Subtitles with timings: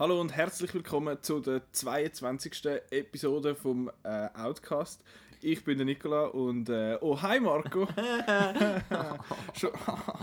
[0.00, 2.64] Hallo und herzlich willkommen zu der 22.
[2.90, 5.04] Episode vom äh, Outcast.
[5.42, 7.86] Ich bin der Nicola und äh, oh hi Marco.
[9.54, 9.70] schon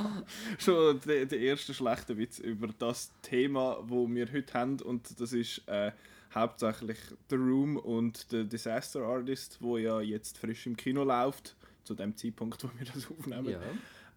[0.58, 5.32] schon der, der erste schlechte Witz über das Thema, wo wir heute haben und das
[5.32, 5.92] ist äh,
[6.34, 6.98] hauptsächlich
[7.30, 12.18] The Room und The Disaster Artist, wo ja jetzt frisch im Kino läuft zu dem
[12.18, 13.50] Zeitpunkt, wo wir das aufnehmen.
[13.52, 13.60] Ja.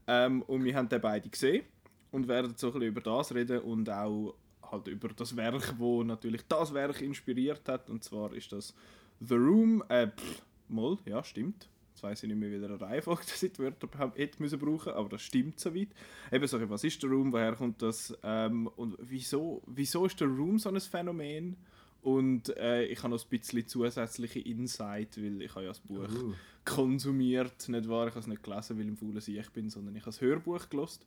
[0.07, 1.67] Ähm, und wir haben den beide gesehen
[2.13, 4.35] und werden so ein bisschen über das reden und auch
[4.71, 7.90] halt über das Werk, wo natürlich das Werk inspiriert hat.
[7.90, 8.75] Und zwar ist das
[9.21, 9.82] The Room.
[9.89, 11.68] Äh, pff, mal, ja, stimmt.
[11.90, 14.59] Jetzt weiss ich nicht mehr, wie der Reihenfolge das ich die Wörter überhaupt hätte müssen
[14.59, 15.89] brauchen, aber das stimmt soweit.
[16.32, 20.29] Eben so, was ist der Room, woher kommt das ähm, und wieso, wieso ist der
[20.29, 21.57] Room so ein Phänomen?
[22.03, 26.09] Und äh, ich habe noch ein bisschen zusätzliche Insight, weil ich habe ja das Buch
[26.09, 26.32] Uh.
[26.64, 28.07] konsumiert, nicht wahr?
[28.07, 30.21] Ich habe es nicht gelesen, weil ich im faulen ich bin, sondern ich habe das
[30.23, 31.04] Hörbuch gelost.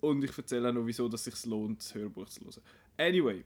[0.00, 2.62] Und ich erzähle auch noch, wieso dass es sich lohnt, das Hörbuch zu hören.
[2.96, 3.44] Anyway,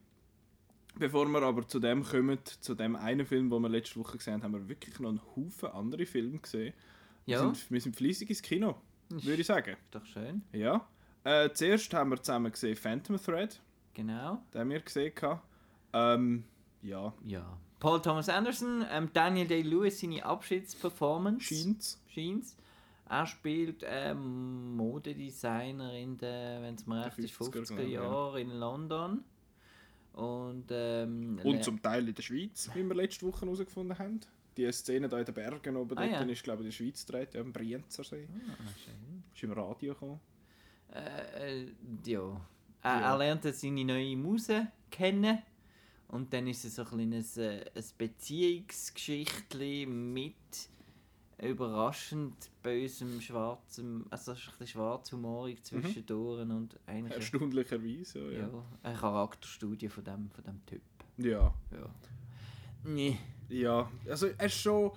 [0.97, 4.35] bevor wir aber zu dem kommen, zu dem einen Film, den wir letzte Woche gesehen
[4.35, 6.75] haben, haben wir wirklich noch einen Haufen andere Filme gesehen.
[7.25, 8.77] Wir, Ja, sind, wir sind fleissig ins Kino,
[9.09, 9.71] würde ich sagen.
[9.83, 10.43] ist doch schön.
[10.53, 10.87] Ja.
[11.25, 13.61] Äh, zuerst haben wir zusammen gesehen Phantom Thread,
[13.95, 14.43] Genau.
[14.53, 15.13] den haben wir gesehen.
[15.93, 16.45] Ähm,
[16.83, 17.59] ja, Ja.
[17.79, 21.43] Paul Thomas Anderson, ähm, Daniel Day-Lewis, seine Abschiedsperformance.
[21.45, 22.01] scheint's.
[22.09, 22.57] Scheint's.
[23.13, 28.03] Er spielt ähm, Modedesigner in den, wenn es mir recht ist, 50er 50er Jahren, ja.
[28.03, 29.25] Jahren in London.
[30.15, 34.21] Und, ähm, Und zum Teil in der Schweiz, wie wir letzte Woche herausgefunden haben.
[34.57, 36.33] Die Szene da in den Bergen oben, Ah, dort ja.
[36.33, 38.29] ist glaube ich in der Schweiz gedreht, ja, im Brienzersee.
[38.51, 39.23] Ah, schön.
[39.35, 40.21] Ist im Radio gekommen.
[40.95, 41.67] Äh, äh,
[42.07, 42.41] ja.
[42.83, 43.13] Er, Ja.
[43.13, 45.39] er lernt seine neue Muse kennen.
[46.09, 50.35] Und dann ist es so ein kleines äh, ein Beziehungsgeschichtli mit
[51.49, 58.41] überraschend bösem, schwarzem, also es ist ein bisschen schwarzhumorig zwischendurch und eigentlich Erstaunlicherweise, ja.
[58.41, 58.65] ja, Ja.
[58.83, 60.83] eine Charakterstudie von dem, von dem Typ.
[61.19, 61.53] ja.
[61.71, 61.91] Ja.
[62.85, 63.19] Nee.
[63.49, 64.91] Ja, also er ist schon...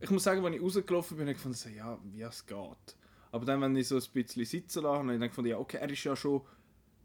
[0.00, 2.96] Ich muss sagen, wenn ich rausgelaufen bin, habe ich gefunden, so, ja, wie es geht.
[3.30, 5.88] Aber dann, wenn ich so ein bisschen sitzen lasse, habe ich gefunden, ja, okay, er
[5.90, 6.42] ist ja schon...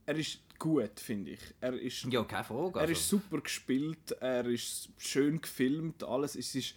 [0.06, 1.40] Er ist gut, finde ich.
[1.60, 2.04] Er ist...
[2.06, 2.76] Ja, keine Frage.
[2.80, 2.92] Er Also.
[2.94, 6.36] ist super gespielt, er ist schön gefilmt, alles.
[6.36, 6.76] Es ist,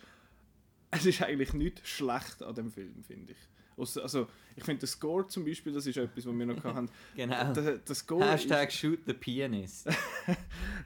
[0.90, 3.38] es ist eigentlich nicht schlecht an dem Film, finde ich.
[3.76, 6.90] Also, ich finde, der Score zum Beispiel, das ist etwas, was wir noch haben.
[7.16, 7.52] Genau.
[7.54, 9.86] Der, der Score Hashtag shoot the pianist.
[9.86, 9.96] ist,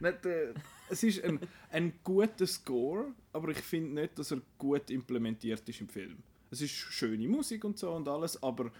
[0.00, 0.54] nicht, der,
[0.88, 5.80] es ist ein, ein guter Score, aber ich finde nicht, dass er gut implementiert ist
[5.80, 6.18] im Film.
[6.50, 8.70] Es ist schöne Musik und so und alles, aber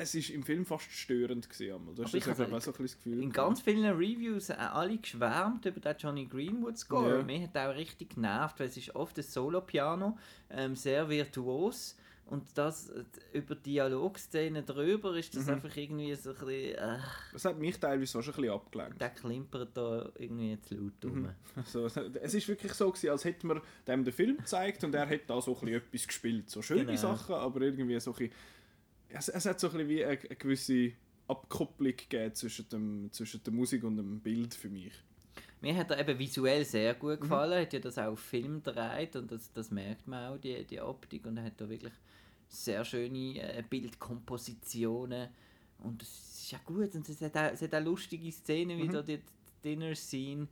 [0.00, 1.74] es ist im Film fast störend gewesen.
[1.74, 1.94] einmal.
[1.94, 3.22] Das habe- auch so ein das Gefühl.
[3.22, 7.18] In ganz vielen Reviews haben alle geschwärmt über den Johnny Greenwood Score.
[7.18, 7.22] Ja.
[7.22, 10.18] Mir hat auch richtig genervt, weil es ist oft ein Solo-Piano,
[10.50, 11.96] ähm, sehr virtuos.
[12.26, 13.02] Und das äh,
[13.32, 15.54] über Dialogszenen drüber ist das Mhm.
[15.54, 16.74] einfach irgendwie so ein bisschen.
[16.76, 16.98] Äh,
[17.32, 19.00] Das hat mich teilweise auch schon ein bisschen abgelenkt.
[19.00, 21.28] der klimpert da irgendwie zu laut rum.
[21.56, 25.06] Also, es ist wirklich so, gewesen, als hätte man dem den Film gezeigt und er
[25.06, 26.48] hätte da so ein bisschen etwas gespielt.
[26.50, 26.96] So schöne Genau.
[26.98, 28.32] Sachen, aber irgendwie so ein bisschen,
[29.12, 30.92] es, es hat so ein bisschen wie eine, eine gewisse
[31.28, 34.92] Abkopplung gegeben zwischen, dem, zwischen der Musik und dem Bild für mich.
[35.60, 37.22] Mir hat er eben visuell sehr gut Mhm.
[37.22, 37.52] gefallen.
[37.52, 40.64] Er hat ja das auch auf Film gedreht und das, das merkt man auch, die,
[40.64, 41.26] die Optik.
[41.26, 41.92] Und er hat da wirklich
[42.48, 45.28] sehr schöne äh, Bildkompositionen.
[45.78, 46.08] Und es
[46.42, 46.94] ist ja gut.
[46.94, 48.92] Und es hat auch, es hat auch lustige Szenen, wie Mhm.
[48.92, 49.20] da die
[49.64, 50.48] Dinner Scene.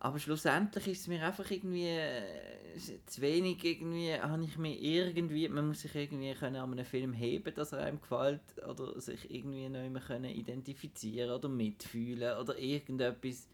[0.00, 2.76] Aber schlussendlich ist es mir einfach irgendwie äh,
[3.06, 7.12] zu wenig irgendwie, habe ich mir irgendwie, man muss sich irgendwie können an einem Film
[7.12, 12.56] heben, dass er einem gefällt oder sich irgendwie noch immer können identifizieren oder mitfühlen oder
[12.56, 13.48] irgendetwas.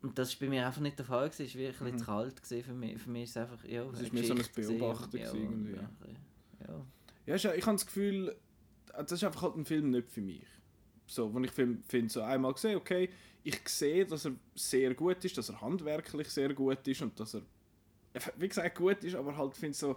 [0.00, 1.44] Und das ist bei mir einfach nicht der Fall gewesen.
[1.46, 2.98] Es war wirklich bisschen zu kalt gewesen für mich.
[2.98, 4.42] Für mich ist es einfach, ja, Es ist mehr so ein.
[4.54, 5.72] Beobachten ja, irgendwie.
[5.74, 5.90] Ja,
[7.26, 7.36] ja.
[7.36, 8.34] Ja- ich habe das Gefühl,
[8.86, 10.46] das ist einfach halt ein Film nicht für mich.
[11.14, 13.10] So, wenn ich finde, so einmal gesehen, okay,
[13.44, 17.34] ich sehe, dass er sehr gut ist, dass er handwerklich sehr gut ist und dass
[17.34, 17.42] er,
[18.38, 19.96] wie gesagt, gut ist, aber halt finde so,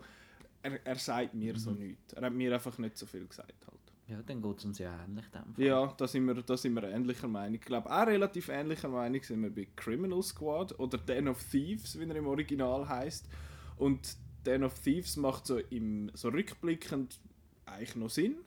[0.62, 2.14] er, er sagt mir so nichts.
[2.14, 3.80] Er hat mir einfach nicht so viel gesagt halt.
[4.08, 5.26] ja, dann geht es uns ja ähnlich.
[5.26, 5.64] in dem Fall.
[5.64, 7.56] Ja, da sind wir, da sind wir ähnlicher Meinung.
[7.56, 12.00] Ich glaube, auch relativ ähnlicher Meinung sind wir bei Criminal Squad oder Den of Thieves,
[12.00, 13.28] wie er im Original heißt.
[13.78, 17.20] Und Den of Thieves macht so im so rückblickend
[17.66, 18.38] eigentlich noch Sinn.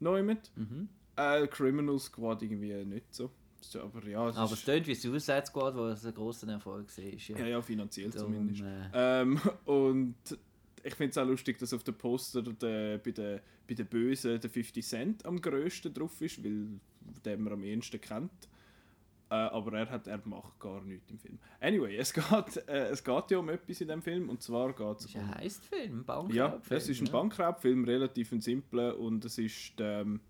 [0.00, 0.50] Neu mit.
[0.56, 0.88] Mhm.
[1.16, 3.30] Äh, Criminal Squad irgendwie nicht so.
[3.82, 7.04] Aber ja, es Aber es tönt wie Suicide Squad, wo es ein grosser Erfolg war.
[7.04, 7.38] Ja.
[7.38, 8.62] ja, ja, finanziell Darum, zumindest.
[8.62, 10.14] äh, Ähm, und
[10.84, 14.40] ich finde es auch lustig, dass auf dem Poster der, bei, den, bei den Bösen
[14.40, 16.68] der 50 Cent am grössten drauf ist, weil
[17.24, 18.30] den man am ehesten kennt.
[19.28, 21.38] Äh, aber er, hat, er macht gar nichts im Film.
[21.60, 22.24] Anyway, es geht,
[22.68, 25.22] äh, es geht ja um etwas in dem Film und zwar geht es ist ein
[25.22, 25.34] um...
[25.34, 26.78] Heistfilm, ein Ja, Bankraubfilm.
[26.78, 27.12] es ist ein ja.
[27.12, 30.20] Bankraubfilm, relativ ein simpler und es ist ähm,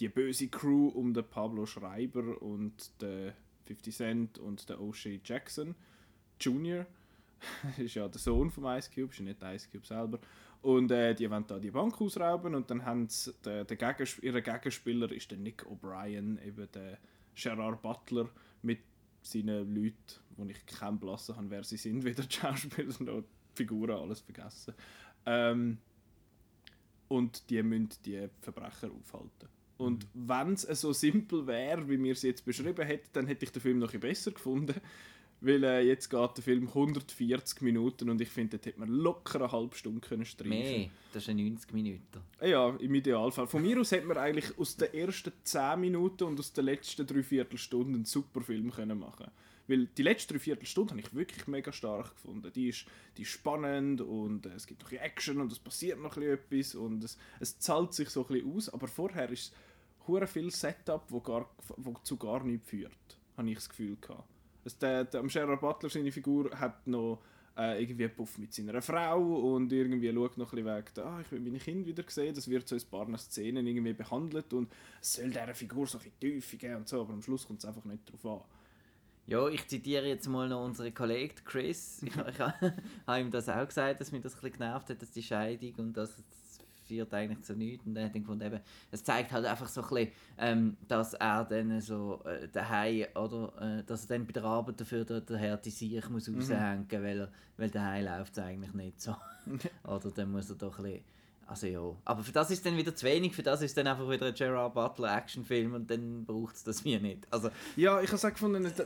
[0.00, 3.32] die böse Crew um den Pablo Schreiber und den
[3.66, 5.74] 50 Cent und der O'Shea Jackson
[6.40, 6.86] Jr.
[7.78, 10.18] ist ja der Sohn vom Ice Cube, ist ja nicht der Ice Cube selber.
[10.62, 14.22] Und äh, die wollen da die Bank ausrauben und dann haben sie, der, der Gegensp
[14.22, 16.98] ihr Gegenspieler ist der Nick O'Brien, eben der
[17.34, 18.28] Gerard Butler
[18.62, 18.80] mit
[19.22, 19.96] seinen Leuten,
[20.36, 24.20] wo ich keinen Blassen habe, wer sie sind, weder die Schauspieler noch die Figuren, alles
[24.20, 24.74] vergessen.
[25.24, 25.78] Ähm,
[27.08, 29.48] und die müssen die Verbrecher aufhalten.
[29.78, 30.28] Und mhm.
[30.28, 33.62] wenn es so simpel wäre, wie wir es jetzt beschrieben hätten, dann hätte ich den
[33.62, 34.74] Film noch ein besser gefunden.
[35.40, 39.40] Weil äh, jetzt geht der Film 140 Minuten und ich finde, dort hätte man locker
[39.40, 42.20] eine halbe Stunde können streichen Mehr, das sind 90 Minuten.
[42.42, 43.46] Ja, im Idealfall.
[43.46, 47.06] Von mir aus hätte man eigentlich aus den ersten 10 Minuten und aus den letzten
[47.06, 49.26] dreiviertel Stunden einen super Film können machen
[49.68, 52.50] Weil die letzten dreiviertel Stunden habe ich wirklich mega stark gefunden.
[52.54, 52.86] Die ist,
[53.18, 56.74] die ist spannend und äh, es gibt noch ein Action und es passiert noch etwas
[56.74, 58.68] und es, es zahlt sich so ein bisschen aus.
[58.70, 59.52] Aber vorher ist es
[60.26, 64.28] viel Setup, wo, gar, wo zu gar nichts führt, habe ich das Gefühl gehabt.
[64.64, 67.20] Also der, der, Gerard Butler, seine Figur, hat noch
[67.56, 69.20] äh, irgendwie einen Puff mit seiner Frau
[69.54, 72.48] und irgendwie schaut noch ein bisschen weg, ah, ich will meine Kinder wieder sehen, das
[72.48, 76.04] wird so in ein paar Szenen irgendwie behandelt und es soll dieser Figur so ein
[76.04, 78.40] bisschen Tiefe geben und so, aber am Schluss kommt es einfach nicht drauf an.
[79.28, 82.00] Ja, ich zitiere jetzt mal noch unseren Kollegen Chris.
[82.02, 82.38] Ich, ich,
[83.06, 85.74] habe ihm das auch gesagt, dass mich das ein bisschen genervt hat, dass die Scheidung
[85.78, 86.14] und dass
[86.86, 87.86] führt eigentlich zu nichts.
[87.86, 88.60] Und er hat gefunden, eben,
[88.90, 93.52] es zeigt halt einfach so ein bisschen, ähm, dass er dann so äh, daheim, oder,
[93.60, 96.40] äh, dass er dann bei der Arbeit dafür der, der Härte sich muss mhm.
[96.40, 99.14] raushängen, weil, weil daheim läuft es eigentlich nicht so.
[99.84, 101.16] oder dann muss er doch ein bisschen
[101.46, 104.10] also ja, aber für das ist dann wieder zu wenig, für das ist dann einfach
[104.10, 107.26] wieder ein Gerard Butler Actionfilm und dann braucht es das mir nicht.
[107.30, 108.42] Also, ja, ich habe gesagt,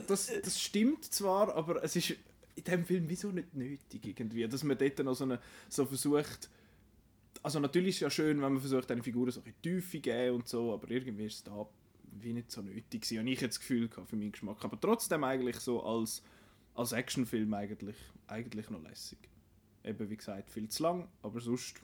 [0.07, 2.11] das, das stimmt zwar, aber es ist
[2.55, 5.39] in diesem Film wieso nicht nötig irgendwie, dass man dort noch so, eine,
[5.69, 6.49] so versucht,
[7.43, 9.99] also natürlich ist es ja schön, wenn man versucht, eine Figur so eine Tiefe zu
[9.99, 11.67] geben und so, aber irgendwie ist es da
[12.19, 14.63] wie nicht so nötig gewesen, habe ich jetzt das Gefühl gehabt, für meinen Geschmack.
[14.63, 16.21] Aber trotzdem eigentlich so als,
[16.75, 17.95] als Actionfilm eigentlich,
[18.27, 19.17] eigentlich noch lässig.
[19.83, 21.81] Eben wie gesagt, viel zu lang, aber sonst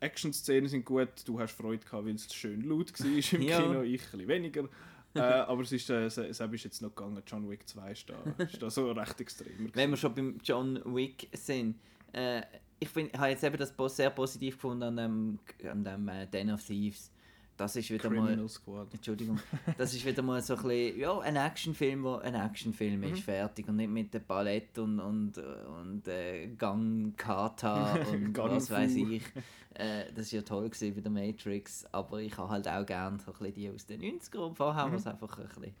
[0.00, 3.60] Action-Szenen sind gut, du hast Freude gehabt, weil es schön laut war im ja.
[3.60, 4.68] Kino, ich ein bisschen weniger.
[5.14, 8.10] äh, aber es ist, äh, es, es ist jetzt noch gegangen, John Wick 2 ist
[8.10, 9.70] da, ist da so recht extrem.
[9.74, 11.78] Wenn wir schon beim John Wick sind,
[12.12, 12.42] äh,
[12.80, 15.38] ich habe jetzt eben das sehr positiv gefunden an dem,
[15.70, 17.12] an dem äh, Den of Thieves.
[17.60, 18.48] Das ist wieder Criminal mal.
[18.48, 18.94] Squad.
[18.94, 19.38] Entschuldigung.
[19.76, 23.12] Das ist wieder mal so ein bisschen, ja, ein Actionfilm, wo ein Actionfilm mhm.
[23.12, 23.68] ist, fertig.
[23.68, 29.22] Und nicht mit der Ballett und, und, und äh, Gang Kata und was weiß ich.
[29.74, 31.84] Äh, das war ja toll gewesen bei der Matrix.
[31.92, 34.86] Aber ich habe halt auch gerne so ein bisschen die aus den 90ern und vorher,
[34.86, 34.94] mhm.
[34.94, 35.74] was einfach ein bisschen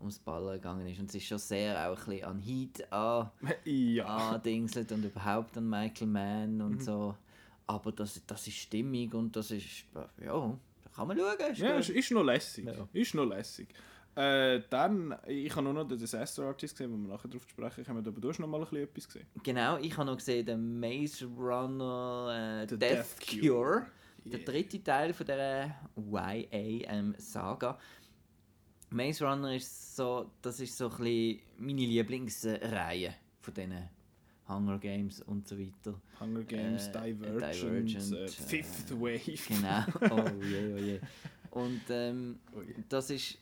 [0.00, 0.98] ums Ballen gegangen ist.
[0.98, 3.30] Und es ist schon sehr auch ein bisschen an Heat an,
[3.64, 4.04] ja.
[4.04, 6.80] andingselt und überhaupt an Michael Mann und mhm.
[6.80, 7.14] so.
[7.66, 11.52] Aber das, das ist stimmig und das ist, ja, da kann man schauen.
[11.52, 12.66] Ist ja, ist, ist noch lässig.
[12.66, 12.88] Ja.
[12.92, 13.68] Ist noch lässig.
[14.16, 17.84] Äh, dann, ich habe nur noch den Disaster Artist gesehen, wo wir nachher darauf sprechen
[17.84, 19.26] können, aber du hast noch mal ein bisschen etwas gesehen.
[19.42, 23.40] Genau, ich habe noch gesehen den Maze Runner äh, Death, Death, Cure.
[23.40, 23.86] Cure.
[24.26, 24.36] Yeah.
[24.36, 27.78] Der dritte Teil von der YA-Saga.
[28.90, 33.88] Maze Runner ist so, das ist so ein bisschen meine Lieblingsreihe von diesen
[34.48, 36.00] Hunger Games und so weiter.
[36.18, 39.38] Hunger Games, äh, Divergent, Divergent äh, Fifth äh, Wave.
[39.48, 39.84] Genau,
[40.14, 41.00] oh je, oh je.
[41.50, 42.74] Und ähm, oh je.
[42.88, 43.38] das ist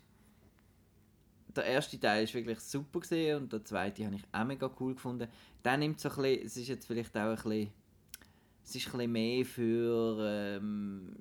[1.56, 4.94] der erste Teil ist wirklich super gesehen und der zweite habe ich auch mega cool
[4.94, 5.28] gefunden.
[5.62, 7.70] Dann nimmt so ein bisschen, es ist jetzt vielleicht auch ein bisschen,
[8.64, 11.16] es ist ein bisschen mehr für ähm,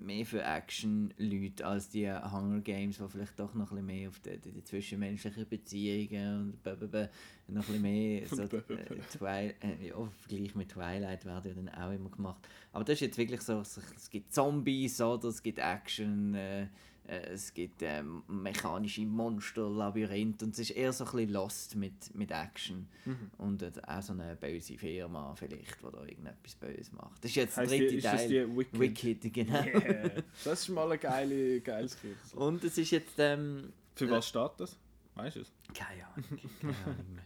[0.00, 4.18] mehr für Action-Leute als die Hunger Games, die vielleicht doch noch ein bisschen mehr auf
[4.20, 7.08] die, die, die zwischenmenschlichen Beziehungen und b -b -b
[7.48, 11.68] noch ein bisschen mehr so, äh, Twi äh, ja, Vergleich mit Twilight werden ja dann
[11.68, 12.46] auch immer gemacht.
[12.72, 16.66] Aber das ist jetzt wirklich so, es gibt Zombies oder es gibt Action, äh,
[17.08, 22.14] es gibt ähm, mechanische Monster, Labyrinth und es ist eher so ein bisschen Lost mit,
[22.14, 23.30] mit Action mhm.
[23.38, 27.24] und äh, auch so eine böse Firma vielleicht, die da irgendetwas Böses macht.
[27.24, 28.56] Das ist jetzt der dritte die, Teil.
[28.56, 28.78] Wicked?
[28.78, 29.64] Wicked, genau.
[29.64, 30.22] Yeah.
[30.44, 32.38] Das ist mal ein geile, geiles Kürzel.
[32.38, 33.14] Und es ist jetzt...
[33.18, 34.76] Ähm, Für äh, was steht das?
[35.14, 35.52] Weißt du es?
[35.72, 36.40] Keine Ahnung.
[36.60, 37.24] Keine Ahnung mehr.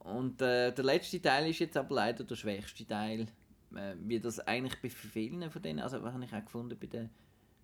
[0.00, 3.26] Und äh, der letzte Teil ist jetzt aber leider der schwächste Teil.
[3.74, 6.86] Äh, wie das eigentlich bei vielen von denen, also was habe ich auch gefunden bei
[6.86, 7.08] den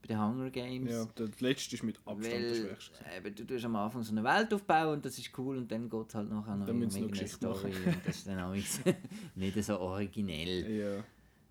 [0.01, 0.91] bei den Hunger Games.
[0.91, 3.05] Ja, der letzte ist mit Abstand weil, der schwächste.
[3.17, 5.89] Eben, du tust am Anfang so eine Welt aufbauen und das ist cool und dann
[5.89, 9.81] geht es halt nachher noch in eine Story und das ist dann auch nicht so
[9.81, 10.71] originell.
[10.71, 11.05] Ja.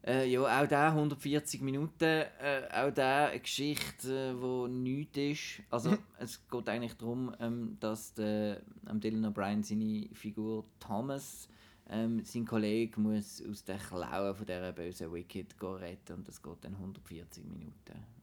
[0.08, 5.62] Äh, ja, auch da 140 Minuten, äh, auch da eine Geschichte, äh, wo nichts ist.
[5.70, 11.50] Also es geht eigentlich darum, ähm, dass der, ähm, Dylan O'Brien seine Figur Thomas,
[11.89, 16.63] ähm, sein Kollege muss aus den Klauen von dieser bösen Wicked retten und das geht
[16.63, 18.17] dann 140 Minuten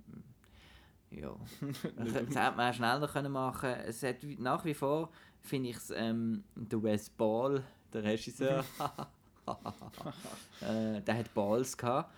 [1.20, 1.36] ja.
[1.96, 6.44] das hätte man auch schneller können machen Es hat nach wie vor, finde ich, ähm,
[6.54, 8.64] der Wes Ball, der Regisseur,
[10.60, 12.12] äh, der hat Balls gehabt.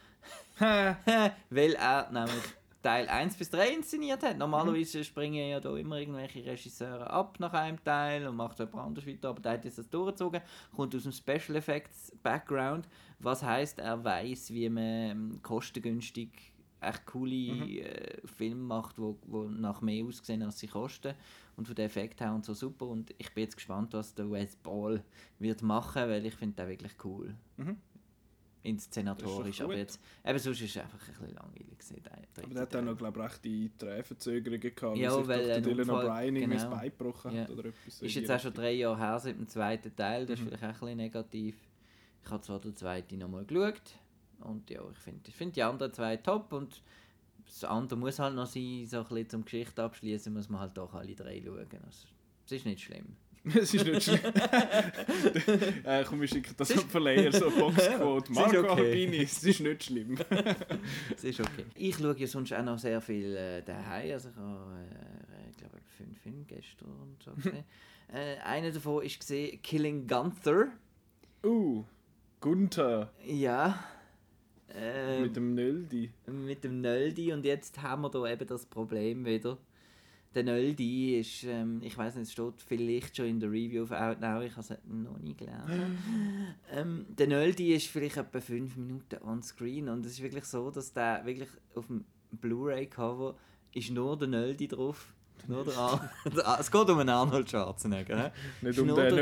[0.58, 2.44] weil er nämlich
[2.86, 4.38] Teil 1 bis 3 inszeniert hat.
[4.38, 9.08] Normalerweise springen ja da immer irgendwelche Regisseure ab nach einem Teil und macht jemand anderes
[9.08, 10.40] weiter, aber der hat jetzt das durchgezogen,
[10.76, 12.86] kommt aus dem Special Effects Background,
[13.18, 16.30] was heißt, er weiß, wie man ähm, kostengünstig
[16.80, 21.14] echt coole äh, Filme macht, wo, wo nach mehr aussehen, als sie kosten
[21.56, 24.30] und von den Effekt her und so super und ich bin jetzt gespannt, was der
[24.30, 25.02] Wes Ball
[25.38, 27.34] wird machen, weil ich finde den wirklich cool.
[27.56, 27.76] Mhm.
[28.62, 32.52] Inszenatorisch, ist aber jetzt, eben sonst ist es einfach ein bisschen langweilig gewesen, der Aber
[32.54, 35.88] der hat auch noch, glaube ich, rechte Drehverzögerungen gehabt, Ja, weil sich weil ein Dylan
[35.90, 36.76] O'Brien irgendwie das genau.
[36.76, 37.54] Bein gebrochen hat Ja.
[37.54, 38.02] oder etwas.
[38.02, 40.48] Ist jetzt auch schon drei Jahre her seit dem zweiten Teil, das ist Mhm.
[40.48, 41.56] vielleicht auch ein bisschen negativ.
[42.24, 43.82] Ich habe zwar den zweiten nochmal geschaut
[44.40, 46.82] und ja, ich finde ich find die anderen zwei top und
[47.46, 50.76] das andere muss halt noch sein, so ein bisschen zum Geschichte abschließen muss man halt
[50.76, 51.58] doch alle drei schauen.
[51.58, 52.06] Also,
[52.44, 53.16] es ist nicht schlimm.
[53.54, 54.18] Es ist nicht schlimm.
[55.84, 58.32] äh, komm, wir schicken das am Verleiher, so Boxquote.
[58.32, 58.86] Ist Marco okay.
[58.86, 60.18] Albini, es ist nicht schlimm.
[61.14, 61.64] Es ist okay.
[61.76, 64.12] Ich schaue ja sonst auch noch sehr viel äh, daheim.
[64.14, 67.64] Also ich habe, äh, ich glaube, fünf Filme gestern und so gesehen.
[68.12, 70.72] äh, einer davon ist gesehen Killing Gunther.
[71.44, 71.84] Uh,
[72.40, 73.95] Gunther Ja.
[74.76, 76.10] Ähm, mit dem Nöldi.
[76.26, 79.58] mit dem Nöldi und jetzt haben wir da eben das Problem wieder.
[80.34, 83.90] Der Nöldi ist, ähm, ich weiß nicht, es steht vielleicht schon in der Review of
[83.90, 85.96] Outnow, ich habe es noch nie gelesen.
[86.72, 90.70] ähm, der Nöldi ist vielleicht etwa 5 Minuten on screen und es ist wirklich so,
[90.70, 93.34] dass der wirklich auf dem Blu-ray-Cover
[93.72, 95.14] ist nur der Nöldi drauf.
[95.48, 96.10] Nur der Ar
[96.60, 98.32] es geht um einen Arnold Schwarzenegger.
[98.62, 99.12] Nicht um den Nein,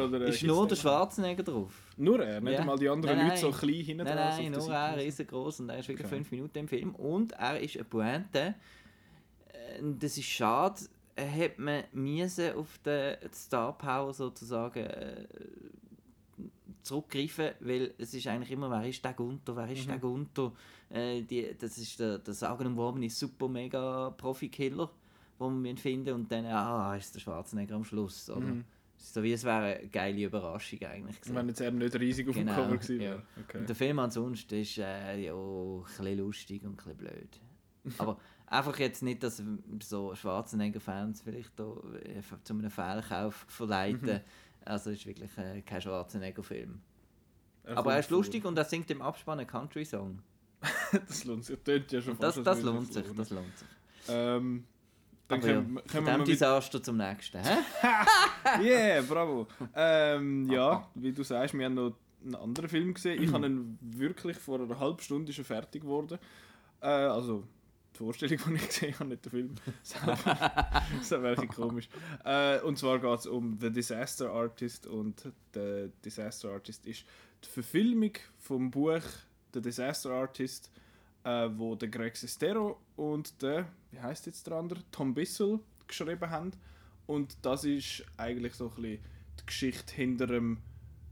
[0.00, 0.20] oder...
[0.26, 0.76] äh, ist nur der?
[0.76, 1.72] Schwarzenegger drauf.
[1.96, 2.60] Nur er, nicht Ja.
[2.60, 3.58] einmal die anderen Nein, Leute so nein.
[3.58, 6.16] klein hinten Nein, nein, der nur er riesengroß und er ist wirklich Okay.
[6.16, 6.94] fünf Minuten im Film.
[6.94, 8.54] Und er ist eine Pointe.
[9.52, 10.80] Äh, Das ist schade.
[11.18, 15.26] Hat man müssen auf den Star Power sozusagen äh,
[16.82, 19.88] zurückgreifen, weil es ist eigentlich immer, wer ist der Gunther, wer ist Mhm.
[19.90, 20.52] der Gunther?
[20.90, 24.88] Äh, die, das ist der, der sagenumwobene super mega Profi-Killer,
[25.40, 28.40] den wir finden und dann, ah, ist der Schwarzenegger am Schluss, oder?
[28.40, 28.64] Mhm.
[28.96, 31.36] So wie es wäre eine geile Überraschung eigentlich gewesen.
[31.36, 33.22] Wenn jetzt er nicht riesig auf Genau, dem Cover gewesen ja.
[33.44, 33.58] Okay.
[33.58, 37.40] Und der Film ansonsten ist äh, ja, ein bisschen lustig und ein bisschen blöd.
[37.98, 39.40] Aber einfach jetzt nicht, dass
[39.82, 44.20] so Schwarzenegger-Fans vielleicht da äh, zu einem Fehlkauf verleiten.
[44.64, 46.80] Also es ist wirklich äh, kein Schwarzenegger-Film.
[47.62, 50.22] Er Aber er ist lustig und er singt im Abspann einen Country-Song.
[51.06, 51.58] das lohnt sich.
[51.60, 53.68] Tönt ja schon Das, fast, als das lohnt sich, das lohnt sich.
[54.08, 54.64] Ähm,
[55.28, 56.24] dann ja, können, von können dem.
[56.24, 57.40] Desaster zum nächsten.
[58.60, 59.46] Yeah, bravo.
[59.74, 61.92] Ähm, ja, wie du sagst, wir haben noch
[62.24, 63.22] einen anderen Film gesehen.
[63.22, 66.18] Ich habe ihn wirklich vor einer halben Stunde schon fertig geworden.
[66.80, 67.44] Äh, also
[67.94, 69.54] die Vorstellung, die ich gesehen habe, nicht der Film.
[69.82, 70.16] selber.
[70.98, 71.88] das wäre ein komisch.
[72.24, 77.04] Äh, und zwar geht es um The Disaster Artist und der Disaster Artist ist
[77.44, 79.02] die Verfilmung vom Buch
[79.52, 80.70] The Disaster Artist,
[81.28, 86.30] äh, wo der Greg Sestero und der, wie heißt jetzt der andere, Tom Bissell geschrieben
[86.30, 86.52] haben.
[87.06, 89.04] Und das ist eigentlich so ein bisschen
[89.38, 90.58] die Geschichte hinter dem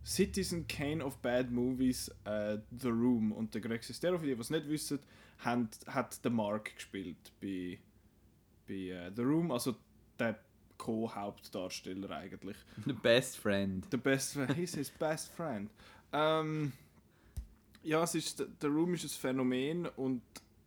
[0.05, 3.33] Citizen Kane of Bad Movies, äh, The Room.
[3.33, 5.01] Und der Greg Sestero, für die, die es nicht wissen,
[5.39, 7.79] hat, hat den Mark gespielt bei,
[8.67, 9.77] bei äh, The Room, also
[10.19, 10.39] der
[10.79, 12.57] Co-Hauptdarsteller eigentlich.
[12.87, 13.87] The Best Friend.
[13.91, 15.71] The best friend, he's his best friend.
[16.13, 16.73] Ähm,
[17.87, 20.23] ja, es ist, der Room ist ein Phänomen und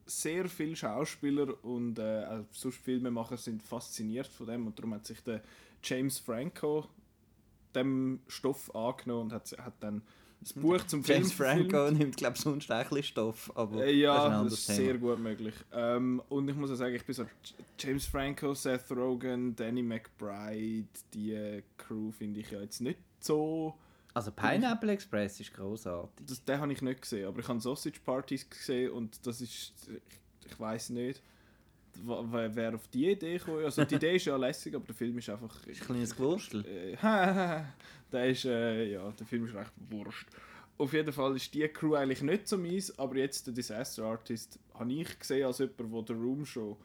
[0.06, 5.06] sehr viele Schauspieler und äh, auch sonst Filmemacher sind fasziniert von dem und darum hat
[5.06, 5.42] sich der
[5.84, 6.88] James Franco
[7.76, 10.02] dem Stoff angenommen und hat, hat dann
[10.42, 11.34] das Buch zum Film James.
[11.34, 13.52] Franco nimmt, glaube ich, sonst ein bisschen Stoff.
[13.56, 15.54] Aber Äh, das ist ja, das ist sehr gut möglich.
[15.74, 17.26] Ähm, und ich muss auch sagen, ich bin so
[17.78, 23.76] James Franco, Seth Rogen, Danny McBride, die äh, Crew finde ich ja jetzt nicht so.
[24.20, 26.26] Also Pineapple Express ist großartig.
[26.28, 29.72] Das, den habe ich nicht gesehen, aber ich habe Sausage Parties gesehen und das ist,
[29.88, 31.22] ich, ich weiß nicht,
[32.04, 33.60] wer, wer auf die Idee kam.
[33.60, 35.56] Also die Idee ist ja lässig, aber der Film ist einfach.
[35.66, 36.66] Ein kleines Gewurstel.
[36.66, 36.98] Äh,
[38.12, 40.28] der ist, äh, ja, der Film ist recht wurscht.
[40.78, 44.60] Auf jeden Fall ist die Crew eigentlich nicht so mies, aber jetzt der Disaster Artist
[44.74, 46.76] habe ich gesehen als jemand, der The Room schon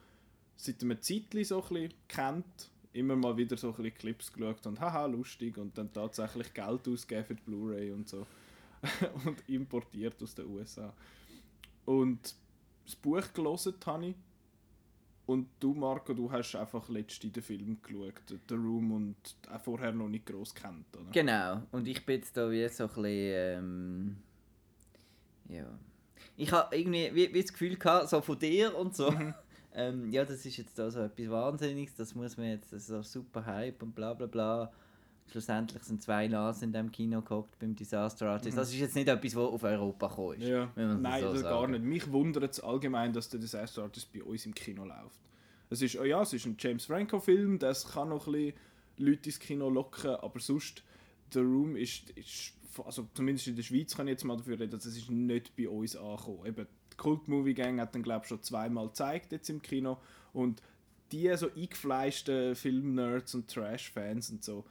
[0.54, 2.70] seit einem Zeitchen so ein bisschen kennt.
[2.94, 6.88] Immer mal wieder so ein bisschen Clips geschaut und haha, lustig und dann tatsächlich Geld
[6.88, 8.26] ausgeben für die Blu-ray und so.
[9.26, 10.94] und importiert aus den USA.
[11.84, 12.34] Und
[12.84, 14.14] das Buch gelesen habe ich.
[15.26, 19.16] Und du, Marco, du hast einfach letztens den Film geschaut, The Room, und
[19.50, 21.10] auch vorher noch nicht gross kennt, oder?
[21.12, 21.62] Genau.
[21.72, 23.06] Und ich bin jetzt da wie so ein bisschen.
[23.06, 24.16] Ähm,
[25.48, 25.66] ja.
[26.36, 29.14] Ich habe irgendwie wie, wie das Gefühl gehabt, so von dir und so.
[29.74, 32.86] Ähm, ja, das ist jetzt da so etwas Wahnsinniges, das muss man jetzt, das ist
[32.88, 34.72] so super Hype und bla bla bla.
[35.26, 38.56] Schlussendlich sind zwei Nasen in dem Kino gehockt beim Disaster Artist.
[38.56, 40.46] Das ist jetzt nicht etwas, was auf Europa gekommen ist.
[40.46, 40.70] Ja.
[40.76, 41.72] Nein, so das gar sagen.
[41.72, 41.84] nicht.
[41.84, 45.18] Mich wundert es allgemein, dass der Disaster Artist bei uns im Kino läuft.
[45.70, 48.54] Es ist, oh ja, es ist ein James Franco-Film, das kann noch ein bisschen
[48.98, 50.84] Leute ins Kino locken, aber sonst,
[51.32, 52.52] The Room ist, ist
[52.84, 55.56] also zumindest in der Schweiz kann ich jetzt mal dafür reden, dass es ist nicht
[55.56, 56.46] bei uns angekommen.
[56.46, 59.98] Eben, die Cult Movie Gang hat dann glaube ich schon zweimal gezeigt jetzt im Kino
[60.32, 60.62] und
[61.12, 64.64] die so eingefleischten Film-Nerds und Trash-Fans und so,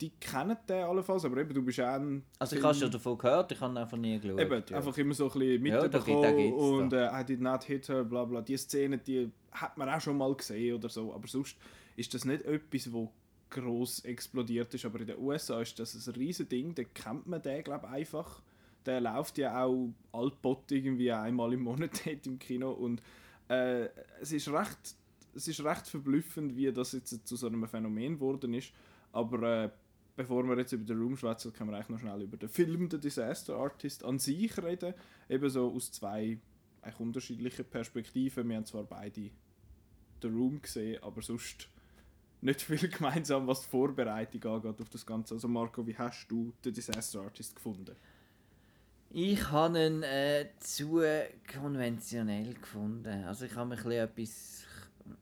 [0.00, 3.18] die kennen den allenfalls, aber eben, du bist auch ein Also ich habe schon davon
[3.18, 4.40] gehört, ich habe einfach nie geschaut.
[4.40, 4.76] Eben, ja.
[4.76, 8.04] einfach immer so ein bisschen Ja, mitbekommen gibt's und äh, I did not hit her,
[8.04, 8.40] bla bla.
[8.40, 11.56] Die Szene, die hat man auch schon mal gesehen oder so, aber sonst
[11.96, 13.12] ist das nicht etwas, wo
[13.50, 17.42] groß explodiert ist, aber in den USA ist das ein riesen Ding, da kennt man
[17.42, 18.40] den, glaube ich, einfach.
[18.86, 23.02] Der läuft ja auch altbott irgendwie einmal im Monat im Kino und
[23.48, 23.88] äh,
[24.20, 24.96] es ist recht
[25.32, 28.72] es ist recht verblüffend, wie das jetzt zu so einem Phänomen geworden ist,
[29.12, 29.70] aber äh,
[30.16, 32.90] bevor wir jetzt über den Room schwätzen, können wir eigentlich noch schnell über den Film
[32.90, 34.94] The Disaster Artist an sich reden.
[35.28, 36.38] Eben so aus zwei
[36.82, 38.48] eigentlich unterschiedlichen Perspektiven.
[38.48, 39.30] Wir haben zwar beide
[40.22, 41.68] The Room gesehen, aber sonst
[42.42, 45.34] nicht viel gemeinsam, was die Vorbereitung angeht auf das Ganze.
[45.34, 47.96] Also Marco, wie hast du The Disaster Artist gefunden?
[49.12, 51.02] Ich habe ihn äh, zu
[51.52, 53.24] konventionell gefunden.
[53.24, 54.64] Also ich habe mir ein bisschen etwas,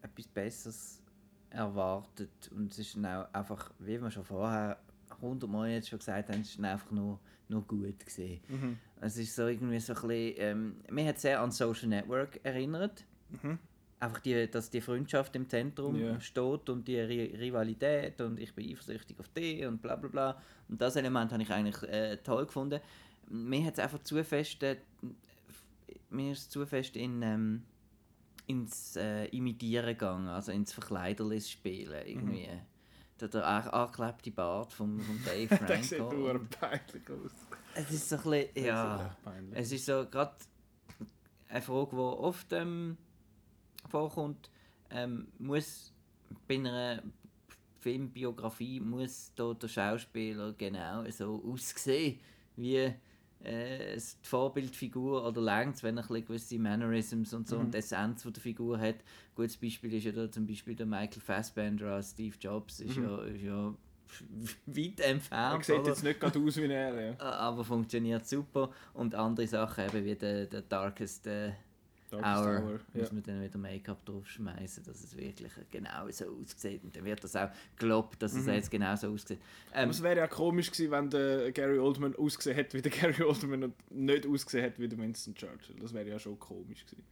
[0.02, 1.02] etwas Besseres
[1.48, 2.50] erwartet.
[2.54, 4.78] Und es ist auch einfach, wie wir schon vorher
[5.22, 7.18] hundertmal jetzt schon gesagt haben, es ist einfach nur,
[7.48, 8.40] nur gut gesehen.
[9.00, 13.04] Es ist so irgendwie so ein bisschen, ähm, mir hat sehr an Social Network erinnert.
[14.00, 16.20] Einfach die, dass die Freundschaft im Zentrum Ja.
[16.20, 20.42] steht und die Ri Rivalität und ich bin eifersüchtig auf dich und bla bla bla.
[20.68, 22.80] Und das Element habe ich eigentlich äh, toll gefunden.
[23.30, 24.76] Mir hat es einfach zu fest, äh,
[26.10, 27.62] mir ist zu fest in, ähm,
[28.46, 32.48] ins äh, Imitieren gegangen, also ins Verkleiderlis spielen irgendwie.
[33.20, 36.14] Der, der an- angeklebte Bart vom, vom Dave Der sieht Franco.
[36.14, 37.30] nur peinlich aus.
[37.74, 39.16] es ist so ein bisschen, Das ja...
[39.52, 40.34] Es ist so gerade
[41.48, 42.96] eine Frage, die oft ähm,
[43.90, 44.50] vorkommt.
[44.90, 45.92] Ähm, muss
[46.46, 47.02] bei einer
[47.80, 52.18] Filmbiografie muss da der Schauspieler genau so aussehen,
[52.56, 52.92] wie
[53.44, 57.78] äh, es die Vorbildfigur oder längt wenn er ein gewisse Mannerisms und so und die
[57.78, 58.96] Essenz die der Figur hat.
[59.34, 63.22] Gutes Beispiel ist ja da zum Beispiel der Michael Fassbender als Steve Jobs, ist, ja,
[63.22, 63.74] ist ja
[64.66, 65.64] weit er entfernt.
[65.64, 65.88] sieht oder?
[65.88, 67.00] jetzt nicht gerade aus wie er.
[67.00, 67.18] Ja.
[67.18, 68.70] aber funktioniert super.
[68.94, 71.67] Und andere Sachen, eben wie der, der Darkest äh, Darkest
[72.16, 73.00] Hour, Hour, ja.
[73.00, 76.82] muss man dann wieder Make-up draufschmeißen, dass es wirklich genau so aussieht.
[76.82, 78.52] Und dann wird das auch gelobt, dass es Mhm.
[78.54, 79.38] jetzt genau so aussieht.
[79.72, 82.90] Aber Ähm, es wäre ja komisch gewesen, wenn der Gary Oldman ausgesehen hätte wie der
[83.20, 85.76] Gary Oldman und nicht ausgesehen hätte wie der Winston Churchill.
[85.80, 87.04] Das wäre ja schon komisch gewesen,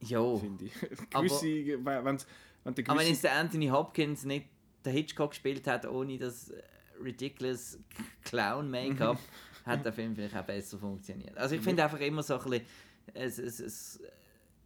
[0.00, 0.72] ja, finde ich.
[1.12, 1.46] Aber- Gewisse,
[1.84, 2.26] wenn, wenn's-
[2.64, 4.46] wenn der aber wenn gewisse jetzt der Anthony Hopkins nicht
[4.84, 6.62] der Hitchcock gespielt hat, ohne das äh,
[7.02, 7.78] ridiculous
[8.24, 9.18] Clown-Make-up,
[9.64, 11.36] hat der Film vielleicht auch besser funktioniert.
[11.36, 12.66] Also ich finde einfach immer so ein bisschen,
[13.14, 14.00] es, es, es,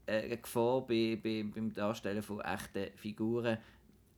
[0.06, 3.58] äh, eine Gefahr bei, bei, beim Darstellen von echten Figuren,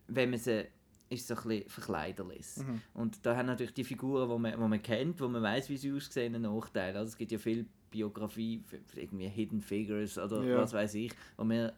[0.08, 0.64] wenn man sie
[1.10, 2.46] ist so ein bisschen verkleiderlich.
[2.94, 5.76] Und da haben natürlich die Figuren, die man, die man kennt, wo man weiß, wie
[5.76, 6.96] sie aussehen, einen Nachteil.
[6.96, 8.64] Also es gibt ja viel Biografie,
[8.96, 10.56] irgendwie Hidden Figures oder Ja.
[10.58, 11.72] was weiß ich, wo wir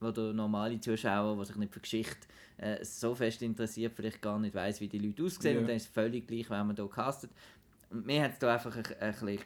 [0.00, 2.26] wo der normale Zuschauer, der sich nicht für Geschichte
[2.58, 5.60] äh, so fest interessiert, vielleicht gar nicht weiß, wie die Leute aussehen Ja.
[5.60, 7.30] und dann ist es völlig gleich, wer man hier castet.
[7.90, 9.38] Und mir hat es da einfach ein, ein bisschen,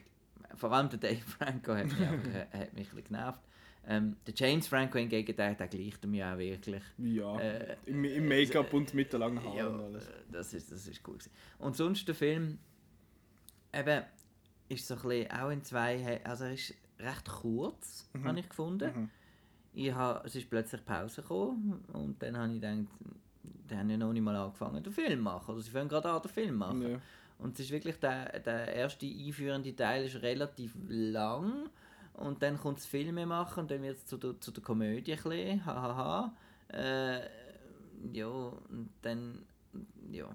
[0.54, 3.40] vor allem der Dave Franco hat mich, einfach, äh, hat mich ein bisschen genervt.
[3.86, 6.82] Ähm, der James Franco hingegen, der, der gleicht mir auch wirklich.
[6.98, 10.06] Ja, Äh, im, im Make-up und mit den langen Haaren Ja, und alles.
[10.08, 11.14] äh, das ist, das ist cool.
[11.16, 11.30] Gewesen.
[11.58, 12.58] Und sonst der Film
[13.72, 14.02] eben
[14.68, 18.90] ist so ein bisschen auch in zwei, also er ist recht kurz, habe ich gefunden.
[18.94, 19.10] Mhm.
[19.72, 22.86] Ich ha, es ist plötzlich Pause gekommen und dann habe ich gedacht,
[23.70, 25.52] die haben ja noch nicht mal angefangen, den Film machen.
[25.54, 26.82] Oder sie fangen gerade an, den Film machen.
[26.82, 26.98] Ja.
[27.38, 31.70] Und es ist wirklich der, der erste einführende Teil ist relativ lang
[32.14, 35.12] und dann kommt das Filme machen und dann wird es zu der, zu der Komödie
[35.12, 36.34] ein bisschen, hahaha.
[36.68, 37.20] Äh,
[38.12, 39.46] ja, und dann,
[40.10, 40.26] ja.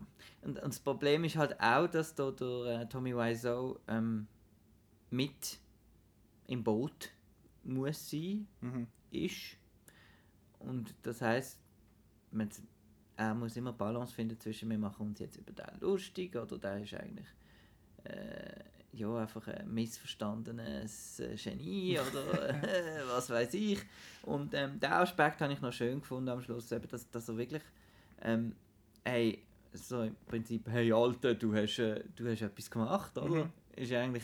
[0.41, 4.27] Und, und das Problem ist halt auch, dass da der äh, Tommy Wiseau ähm,
[5.09, 5.59] mit
[6.47, 7.11] im Boot
[7.63, 8.87] muss sein, Mhm.
[9.11, 9.57] ist.
[10.59, 11.59] Und das heißt,
[12.31, 12.49] man,
[13.15, 16.83] er muss immer Balance finden zwischen wir machen uns jetzt über den lustig oder der
[16.83, 17.27] ist eigentlich
[18.05, 23.79] äh, ja, einfach ein missverstandenes äh, Genie oder äh, was weiß ich.
[24.23, 27.37] Und ähm, den Aspekt habe ich noch schön gefunden am Schluss, eben, dass, dass er
[27.37, 27.63] wirklich
[28.21, 28.55] ähm,
[29.03, 33.45] hey, so im Prinzip, hey Alter, du hast, äh, du hast etwas gemacht, oder?
[33.45, 33.51] Mhm.
[33.75, 34.23] Ist eigentlich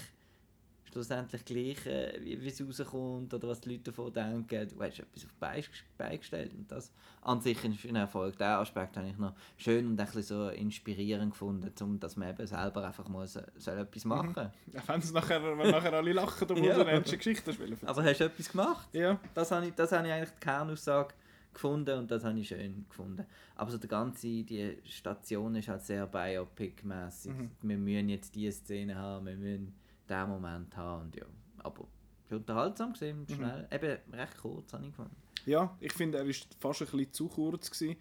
[0.91, 4.67] schlussendlich gleich, äh, wie wie es rauskommt oder was die Leute davon denken.
[4.69, 8.37] Du hast etwas auf die Beine ges- beigestellt und das an sich ist ein Erfolg.
[8.37, 12.29] Den Aspekt habe ich noch schön und ein bisschen so inspirierend gefunden, um dass man
[12.29, 14.51] eben selber einfach so, soll etwas machen soll.
[14.81, 16.75] Auch wenn es nachher, wenn nachher alle lachen, obwohl Ja.
[16.75, 18.89] du eine Geschichte spielen Aber hast du etwas gemacht?
[18.93, 21.13] Ja, Das habe ich, das habe ich eigentlich die Kernaussage
[21.53, 23.25] gefunden und das habe ich schön gefunden.
[23.55, 27.31] Aber so die ganze die Station ist halt sehr Biopic-mässig.
[27.33, 27.51] Mhm.
[27.61, 29.73] Wir müssen jetzt diese Szene haben, wir müssen
[30.09, 31.25] diesen Moment haben und ja.
[31.59, 31.87] Aber
[32.29, 33.33] unterhaltsam gesehen, Mhm.
[33.35, 33.67] schnell.
[33.71, 35.15] Eben recht kurz habe ich gefunden.
[35.45, 37.97] Ja, ich finde, er ist fast ein bisschen zu kurz gewesen,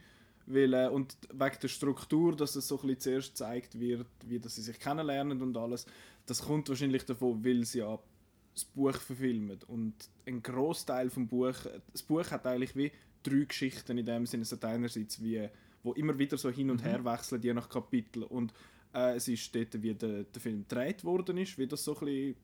[0.46, 4.38] weil, äh, und wegen der Struktur, dass es so ein bisschen zuerst gezeigt wird, wie
[4.40, 5.86] dass sie sich kennenlernen und alles,
[6.26, 7.98] das kommt wahrscheinlich davon, weil sie ja
[8.54, 9.94] das Buch verfilmen und
[10.26, 11.54] ein Großteil vom Buch,
[11.92, 12.90] das Buch hat eigentlich wie
[13.22, 15.48] drei Geschichten in dem Sinne, es hat einerseits wie,
[15.82, 18.52] wo immer wieder so hin und her wechseln, je nach Kapitel und
[18.94, 22.04] äh, es ist dort, wie der, der Film gedreht worden ist, wie das so ein
[22.04, 22.36] bisschen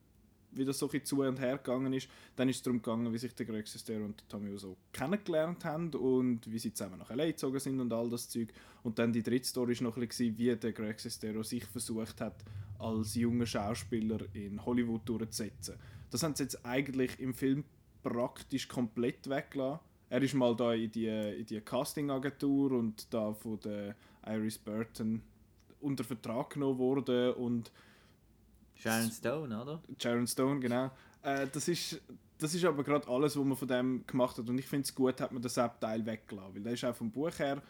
[0.56, 2.08] wie das so ein zu und her gegangen ist.
[2.36, 5.90] Dann ist es darum gegangen, wie sich der Greg Sestero und Tommy Wiseau kennengelernt haben
[5.90, 8.52] und wie sie zusammen nach LA gezogen sind und all das Zeug.
[8.82, 12.20] Und dann die dritte Story war noch ein bisschen, wie der Greg Sestero sich versucht
[12.20, 12.44] hat,
[12.78, 15.76] als junger Schauspieler in Hollywood durchzusetzen.
[16.10, 17.64] Das haben sie jetzt eigentlich im Film
[18.02, 19.80] praktisch komplett weggelassen.
[20.10, 25.22] Er ist mal da in die, in die Casting-Agentur und da von der Iris Burton
[25.84, 27.70] unter Vertrag genommen worden und
[28.74, 29.82] Sharon Stone, oder?
[29.98, 30.90] Sharon Stone, genau.
[31.22, 32.00] Äh, das, ist,
[32.38, 34.48] das ist aber gerade alles, was man von dem gemacht hat.
[34.48, 36.54] Und ich finde es gut, hat man den Sepp-Teil weggelassen.
[36.54, 37.62] Weil der ist auch vom Buch her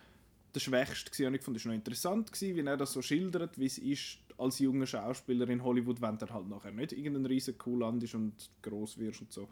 [0.55, 1.27] der schwächste gewesen.
[1.27, 4.19] Und ich fand es noch interessant, gewesen, wie er das so schildert, wie es ist,
[4.39, 8.51] als junger Schauspieler in Hollywood, wenn der halt nachher nicht irgendein riesen Cool ist und
[8.63, 9.49] groß wirst und so.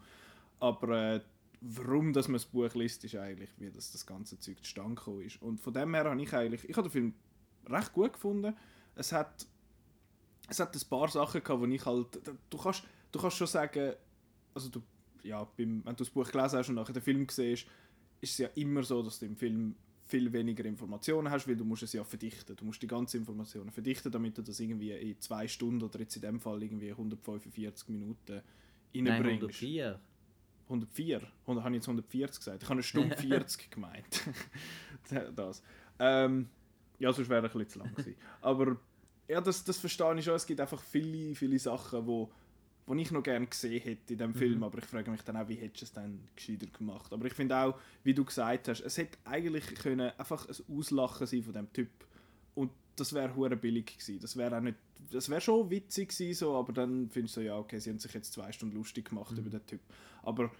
[0.59, 1.21] Aber äh,
[1.61, 5.21] warum dass man das Buch liest, ist eigentlich, wie das, das ganze Zeug zustande gekommen
[5.21, 5.41] ist.
[5.41, 7.13] Und von dem her habe ich eigentlich, ich habe den Film
[7.69, 8.55] recht gut gefunden.
[8.95, 9.47] Es hat
[10.47, 13.93] es hat ein paar Sachen gehabt, wo ich halt, du kannst, du kannst schon sagen,
[14.53, 14.81] also du,
[15.23, 17.65] ja, beim, wenn du das Buch gelesen hast und nachher den Film siehst,
[18.21, 21.63] ist es ja immer so, dass du im Film viel weniger Informationen hast, weil du
[21.63, 22.55] musst es ja verdichten.
[22.55, 26.15] Du musst die ganzen Informationen verdichten, damit du das irgendwie in zwei Stunden oder jetzt
[26.17, 28.41] in dem Fall irgendwie 145 Minuten
[28.93, 29.43] Nein, reinbringst.
[29.43, 29.99] 104.
[30.65, 31.21] 104?
[31.41, 32.63] 100, habe ich jetzt 140 gesagt?
[32.63, 34.29] Ich habe eine Stunde 40 gemeint.
[35.35, 35.63] das.
[35.99, 36.49] Ähm,
[37.03, 38.15] ja, sonst wäre es ein bisschen zu lang gewesen.
[38.41, 38.77] Aber
[39.27, 40.35] ja, das, das verstehe ich schon.
[40.35, 42.31] Es gibt einfach viele, viele Sachen, wo,
[42.85, 44.63] wo ich noch gerne gesehen hätte in diesem Film.
[44.63, 47.11] Aber ich frage mich dann auch, wie hättest du es dann gescheiter gemacht?
[47.11, 51.27] Aber ich finde auch, wie du gesagt hast, es hätte eigentlich können einfach ein Auslachen
[51.27, 51.89] sein von dem Typ.
[52.55, 54.21] Und das wäre hure billig gewesen.
[54.21, 54.77] Das wäre auch nicht,
[55.11, 57.99] das wäre schon witzig gewesen, so, aber dann findest du so, ja, okay, sie haben
[57.99, 59.81] sich jetzt zwei Stunden lustig gemacht über den Typ.
[60.21, 60.51] Aber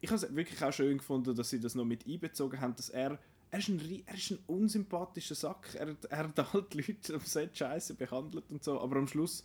[0.00, 2.88] ich habe es wirklich auch schön gefunden, dass sie das noch mit einbezogen haben, dass
[2.88, 3.18] er
[3.50, 5.74] er ist ein, er ist ein unsympathischer Sack.
[5.74, 9.42] Er, hat- er hat halt Leute am Set scheiße behandelt und so, aber am Schluss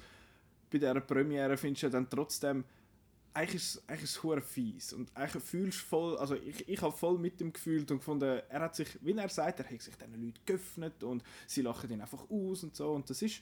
[0.72, 2.64] bei dieser Premiere findest du dann trotzdem
[3.36, 6.96] eigentlich ist es- eigentlich ist fies und eigentlich fühlst du voll, also ich, ich habe
[6.96, 9.96] voll mit ihm gefühlt und gefunden, er hat sich, wie er sagt, er hat sich
[9.96, 13.42] diesen Leuten geöffnet und sie lachen ihn einfach aus und so und das ist,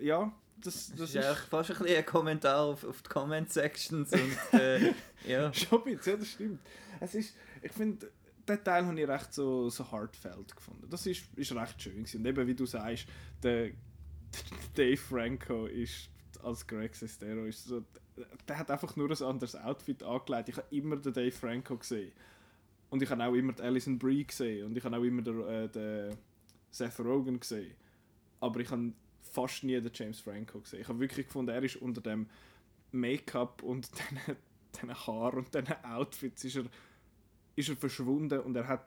[0.00, 4.12] ja, das, Das, das ist eigentlich fast ein, bisschen ein Kommentar auf, auf die Comment-Sections
[4.12, 4.92] und äh,
[5.26, 5.52] ja.
[5.52, 6.60] Schon ein bisschen, ja, das stimmt.
[7.00, 8.08] Es ist, ich finde,
[8.48, 10.86] den Teil habe ich recht so, so heartfelt gefunden.
[10.88, 12.20] Das ist, ist recht schön gewesen.
[12.20, 13.06] Und eben, wie du sagst,
[13.42, 13.72] der,
[14.74, 16.10] Dave Franco ist
[16.42, 17.82] als Greg Sestero ist so,
[18.46, 20.48] der hat einfach nur ein anderes Outfit angelegt.
[20.48, 22.12] Ich habe immer den Dave Franco gesehen.
[22.88, 24.66] Und ich habe auch immer Alison Brie gesehen.
[24.66, 26.16] Und ich habe auch immer den, äh, den
[26.70, 27.74] Seth Rogen gesehen.
[28.40, 30.82] Aber ich habe fast nie den James Franco gesehen.
[30.82, 32.28] Ich habe wirklich gefunden, er ist unter dem
[32.92, 33.90] Make-up und
[34.82, 36.64] den Haaren und diesen Outfits ist er,
[37.56, 38.86] ist er verschwunden und er hat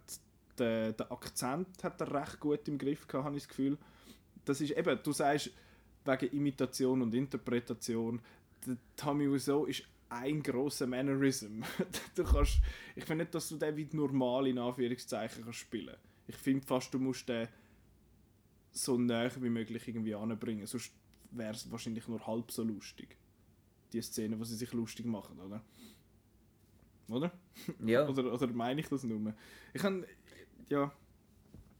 [0.57, 3.77] den, den Akzent hat er recht gut im Griff gehabt, habe ich das Gefühl.
[4.45, 5.51] Das ist eben, du sagst,
[6.05, 8.21] wegen Imitation und Interpretation,
[8.65, 11.61] der Tommy Wiseau ist ein grosser Mannerism.
[12.15, 12.59] du kannst,
[12.95, 15.95] ich finde nicht, dass du den wie normal in Anführungszeichen kannst spielen.
[16.27, 17.47] Ich finde fast, du musst den
[18.71, 20.93] so näher wie möglich irgendwie anbringen, sonst
[21.31, 23.17] wäre es wahrscheinlich nur halb so lustig.
[23.93, 25.63] Die Szene, wo sie sich lustig machen, oder?
[27.09, 27.31] Oder?
[27.85, 28.07] ja.
[28.07, 29.33] Oder, oder meine ich das nur?
[29.73, 30.05] Ich habe,
[30.69, 30.91] ja,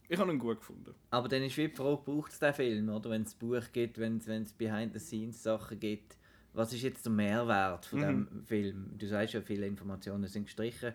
[0.08, 0.94] ich habe ihn gut gefunden.
[1.10, 3.10] Aber dann ist wie die Frage, braucht es den Film, oder?
[3.10, 6.16] Wenn es Buch gibt, wenn es Behind-the-Scenes-Sachen gibt.
[6.52, 8.04] Was ist jetzt der Mehrwert von Mhm.
[8.28, 8.90] dem Film?
[8.98, 10.94] Du sagst ja, viele Informationen sind gestrichen.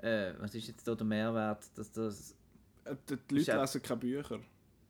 [0.00, 2.34] Äh, was ist jetzt da der Mehrwert, dass das...
[2.84, 4.40] Äh, Die, Leute lesen keine Bücher.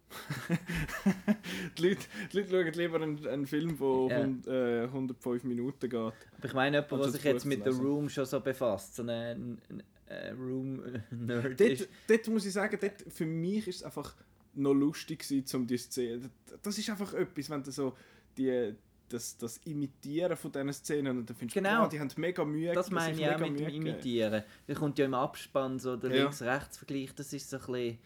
[1.78, 2.00] die, Leute,
[2.32, 4.24] die Leute schauen lieber einen, einen Film, der Ja.
[4.24, 5.92] hund- äh, 105 Minuten geht.
[5.96, 6.12] Aber
[6.44, 7.72] ich meine, jemand, der sich jetzt mit der.
[7.74, 11.88] Room schon so befasst, so ein, ein Room-Nerd Dort, ist.
[12.08, 14.14] dort muss ich sagen, dort, für mich ist es einfach
[14.54, 16.30] noch lustig gewesen, um die Szene.
[16.62, 17.94] Das ist einfach etwas, wenn du so
[18.36, 18.74] die,
[19.08, 21.82] das, das Imitieren von diesen Szenen und dann findest du, Genau.
[21.82, 23.68] boah, die haben mega Mühe Das meine ich auch mit dem.
[23.68, 24.42] Imitieren.
[24.66, 26.22] Da kommt ja im Abspann so der Ja.
[26.22, 27.98] Links-Rechts-Vergleich, das ist so ein bisschen...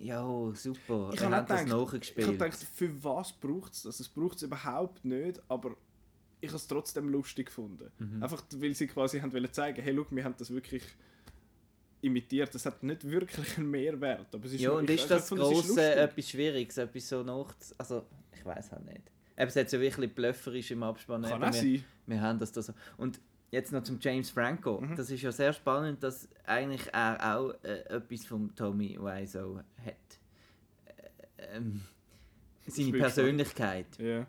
[0.00, 1.10] Ja, super.
[1.12, 2.26] Ich habe das gedacht, ich nachgespielt.
[2.26, 4.00] habe gedacht, für was braucht es das?
[4.00, 5.76] Es braucht es überhaupt nicht, aber
[6.40, 7.90] ich habe es trotzdem lustig gefunden.
[7.98, 8.22] Mhm.
[8.22, 10.82] Einfach, weil sie quasi haben wollen zeigen, hey, look, wir haben das wirklich
[12.00, 12.54] imitiert.
[12.54, 15.36] Das hat nicht wirklich einen Mehrwert, aber es ist ja, und ist ich das ist
[15.36, 15.76] lustig.
[15.78, 17.54] etwas Schwieriges, etwas so nach...
[17.76, 19.02] Also, ich weiß halt nicht.
[19.36, 21.22] Eben, es hat so wirklich blöfferisch im Abspann.
[21.22, 21.84] Kann Eben, auch wir, sein.
[22.06, 22.72] wir haben das da so...
[22.96, 24.80] Und jetzt noch zum James Franco.
[24.80, 24.96] Mhm.
[24.96, 29.94] Das ist ja sehr spannend, dass eigentlich er auch äh, etwas vom Tommy Wiseau hat.
[30.86, 31.82] Äh, ähm,
[32.66, 33.98] seine Persönlichkeit.
[33.98, 34.26] Ja.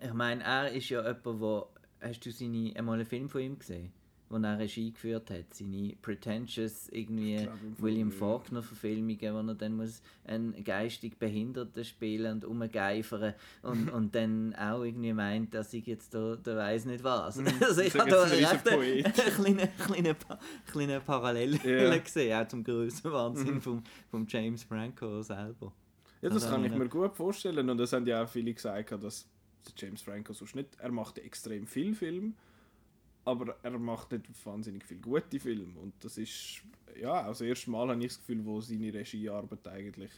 [0.00, 1.68] Ich meine, er ist ja jemand, wo...
[2.00, 3.92] Hast du seine, einmal einen Film von ihm gesehen?
[4.30, 5.54] Wo er Regie geführt hat?
[5.54, 8.12] Seine pretentious, irgendwie Fall, William.
[8.12, 14.54] Faulkner Verfilmungen, wo er dann muss einen geistig Behinderten spielen und umgeifern und, und dann
[14.54, 17.38] auch irgendwie meint, dass ich jetzt da, da weiß nicht was.
[17.60, 18.00] Also ich Mhm.
[18.00, 19.06] habe da recht eine, Poet.
[19.18, 20.38] eine kleine, kleine, Pa-
[20.70, 21.96] kleine Parallele Ja.
[21.96, 23.60] gesehen, auch zum größten Wahnsinn Mhm.
[23.62, 25.72] vom, vom James Franco selber.
[26.20, 27.70] Ja, das Also, kann ich mir gut vorstellen.
[27.70, 29.26] Und das haben ja auch viele gesagt, dass
[29.76, 30.68] James Franco sonst nicht.
[30.78, 32.34] Er macht extrem viel Film,
[33.24, 35.78] aber er macht nicht wahnsinnig viel gute Filme.
[35.80, 36.62] Und das ist.
[37.00, 40.10] Ja, also das erste Mal habe ich das Gefühl, wo seine Regiearbeit eigentlich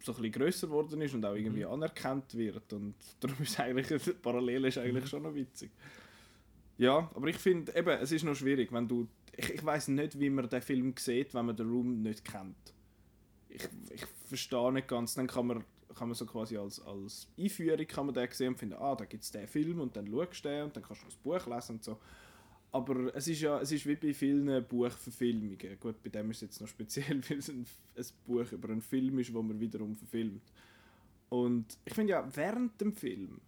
[0.00, 2.72] so ein bisschen grösser geworden ist und auch irgendwie anerkannt wird.
[2.72, 5.70] Und darum ist eigentlich, die Parallele ist eigentlich schon noch witzig.
[6.76, 9.08] Ja, aber ich finde, eben, es ist noch schwierig, wenn du.
[9.36, 12.74] Ich, ich weiß nicht, wie man den Film sieht, wenn man den Room nicht kennt
[13.48, 15.64] ich, ich verstehe nicht ganz, dann kann man,
[15.98, 19.04] kann man so quasi als, als Einführung kann man den sehen und finden, ah, da
[19.04, 21.46] gibt es den Film und dann schaust du den und dann kannst du das Buch
[21.46, 21.98] lesen und so.
[22.70, 25.80] Aber es ist ja, es ist wie bei vielen Buchverfilmungen.
[25.80, 28.82] Gut, bei dem ist es jetzt noch speziell, weil es ein, ein Buch über einen
[28.82, 30.42] Film ist, wo man wiederum verfilmt.
[31.30, 33.40] Und ich finde ja, während dem Film,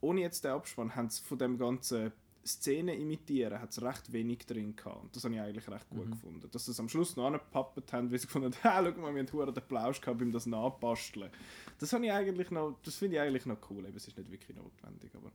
[0.00, 2.12] ohne jetzt den Abspann, haben sie von dem ganzen
[2.46, 5.02] Szenen imitieren, hat es recht wenig drin gehabt.
[5.02, 6.48] Und das habe ich eigentlich recht gut gefunden.
[6.50, 9.14] Dass sie es am Schluss noch angepappt haben, weil sie gefunden haben, hey, schau mal,
[9.14, 11.30] wir haben verdammt den Plausch gehabt beim das Nachbasteln.
[11.78, 13.84] Das habe ich eigentlich noch, das finde ich eigentlich noch cool.
[13.86, 15.30] Eben, es ist nicht wirklich notwendig, aber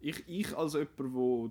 [0.00, 1.50] ich, ich als jemand, der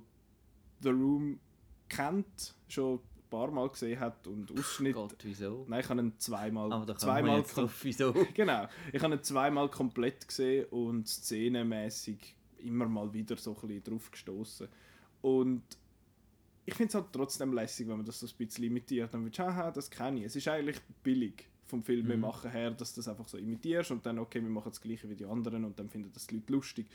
[0.81, 1.39] The Room
[1.88, 4.95] kennt, schon ein paar Mal gesehen hat und Ausschnitt...
[4.95, 5.65] Gott, wieso?
[5.67, 8.13] Nein, ich habe ihn zweimal, Aber da zweimal drauf, wieso?
[8.33, 8.67] Genau.
[8.93, 14.11] Ich habe ihn zweimal komplett gesehen und szenenmäßig immer mal wieder so ein bisschen drauf
[14.11, 14.67] gestoßen.
[15.21, 15.63] Und
[16.65, 19.13] ich finde es halt trotzdem lässig, wenn man das so ein bisschen imitiert.
[19.13, 20.25] Dann würdest du, haha, das kenne ich.
[20.25, 22.19] Es ist eigentlich billig vom Film Mhm.
[22.19, 25.09] machen her, dass du das einfach so imitierst und dann, okay, wir machen das gleiche
[25.09, 26.87] wie die anderen und dann finden das die Leute lustig.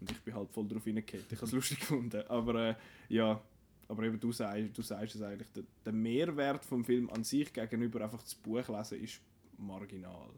[0.00, 1.26] Und ich bin halt voll drauf hingekommen.
[1.30, 2.22] Ich habe es lustig gefunden.
[2.28, 2.74] Aber äh,
[3.08, 3.40] ja,
[3.88, 7.52] aber eben du sagst, du sagst es eigentlich, der, der Mehrwert vom Film an sich
[7.52, 9.20] gegenüber einfach das Buch lesen ist
[9.58, 10.30] marginal.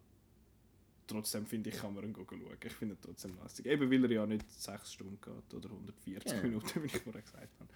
[1.12, 2.56] Trotzdem finde ich, kann man ihn schauen.
[2.64, 3.66] Ich finde ihn trotzdem lässig.
[3.66, 6.42] Eben weil er ja nicht 6 Stunden geht oder 140 Ja.
[6.42, 7.70] Minuten, wie ich vorher gesagt habe.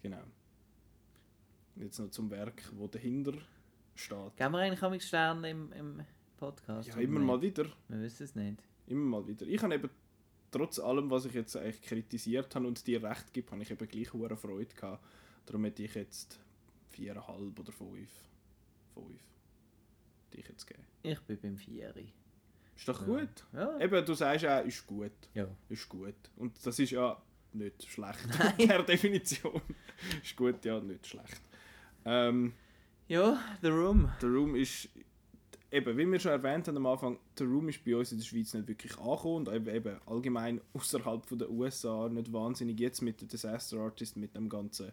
[0.00, 0.22] Genau.
[1.74, 3.32] Jetzt noch zum Werk, wo dahinter
[3.96, 4.36] steht.
[4.36, 6.04] Geben wir eigentlich auch Sterne im, im
[6.36, 6.88] Podcast?
[6.88, 7.66] Ja, immer mal wieder.
[7.88, 8.62] Wir wissen es nicht.
[8.86, 9.44] Immer mal wieder.
[9.46, 9.90] Ich habe eben,
[10.52, 13.88] trotz allem, was ich jetzt eigentlich kritisiert habe und dir recht gibt, habe ich eben
[13.88, 15.04] gleich hohe Freude gehabt.
[15.46, 16.38] Darum hätte ich jetzt
[16.90, 18.08] viereinhalb oder fünf.
[18.94, 19.20] Fünf.
[20.32, 20.84] Die ich jetzt geben.
[21.02, 22.12] Ich bin beim Vieri.
[22.80, 23.28] Ist doch gut.
[23.52, 23.78] Ja.
[23.78, 25.12] Eben, du sagst ja, ist gut.
[25.34, 25.46] ja.
[25.68, 26.14] Ist gut.
[26.36, 27.20] Und das ist ja
[27.52, 28.26] nicht schlecht.
[28.38, 28.54] Nein.
[28.68, 29.60] Per Definition.
[30.22, 31.42] ist gut, ja, nicht schlecht.
[32.06, 32.54] Ähm,
[33.06, 34.10] Ja, The Room.
[34.22, 34.88] The Room ist,
[35.70, 38.24] eben, wie wir schon erwähnt haben am Anfang, The Room ist bei uns in der
[38.24, 42.80] Schweiz nicht wirklich angekommen und eben, eben allgemein außerhalb der USA nicht wahnsinnig.
[42.80, 44.90] Jetzt mit der Disaster Artist, mit dem ganzen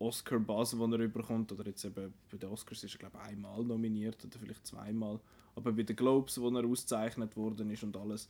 [0.00, 3.62] Oscar-Buzz, den er überkommt, oder jetzt eben bei den Oscars ist er glaube ich einmal
[3.62, 5.20] nominiert oder vielleicht zweimal,
[5.56, 8.28] aber bei den Globes, wo er ausgezeichnet worden ist und alles,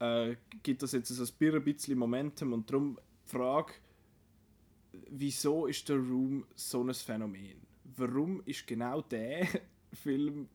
[0.00, 3.74] äh, gibt das jetzt so ein bisschen Momentum und darum die Frage,
[5.10, 7.60] wieso ist The Room so ein Phänomen?
[7.96, 9.46] Warum ist genau der
[9.92, 10.48] Film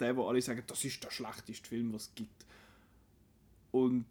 [0.00, 2.46] der, wo alle sagen, das ist der schlechteste Film, was es gibt?
[3.72, 4.06] Und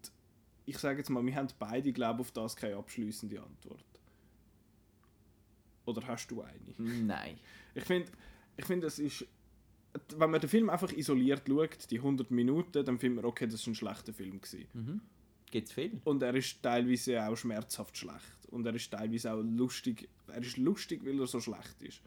[0.66, 3.84] ich sage jetzt mal, wir haben beide, glaube auf das keine abschließende Antwort.
[5.86, 6.74] Oder hast du eine?
[6.76, 7.38] Nein.
[7.74, 8.10] Ich finde,
[8.58, 9.26] ich find, es ist.
[10.16, 13.66] Wenn man den Film einfach isoliert schaut, die 100 Minuten, dann findet man, okay, das
[13.66, 14.40] war ein schlechter Film.
[14.40, 14.66] Gewesen.
[14.74, 15.00] Mhm.
[15.50, 16.00] Gibt es viel?
[16.04, 18.46] Und er ist teilweise auch schmerzhaft schlecht.
[18.50, 20.08] Und er ist teilweise auch lustig.
[20.26, 22.02] Er ist lustig, weil er so schlecht ist.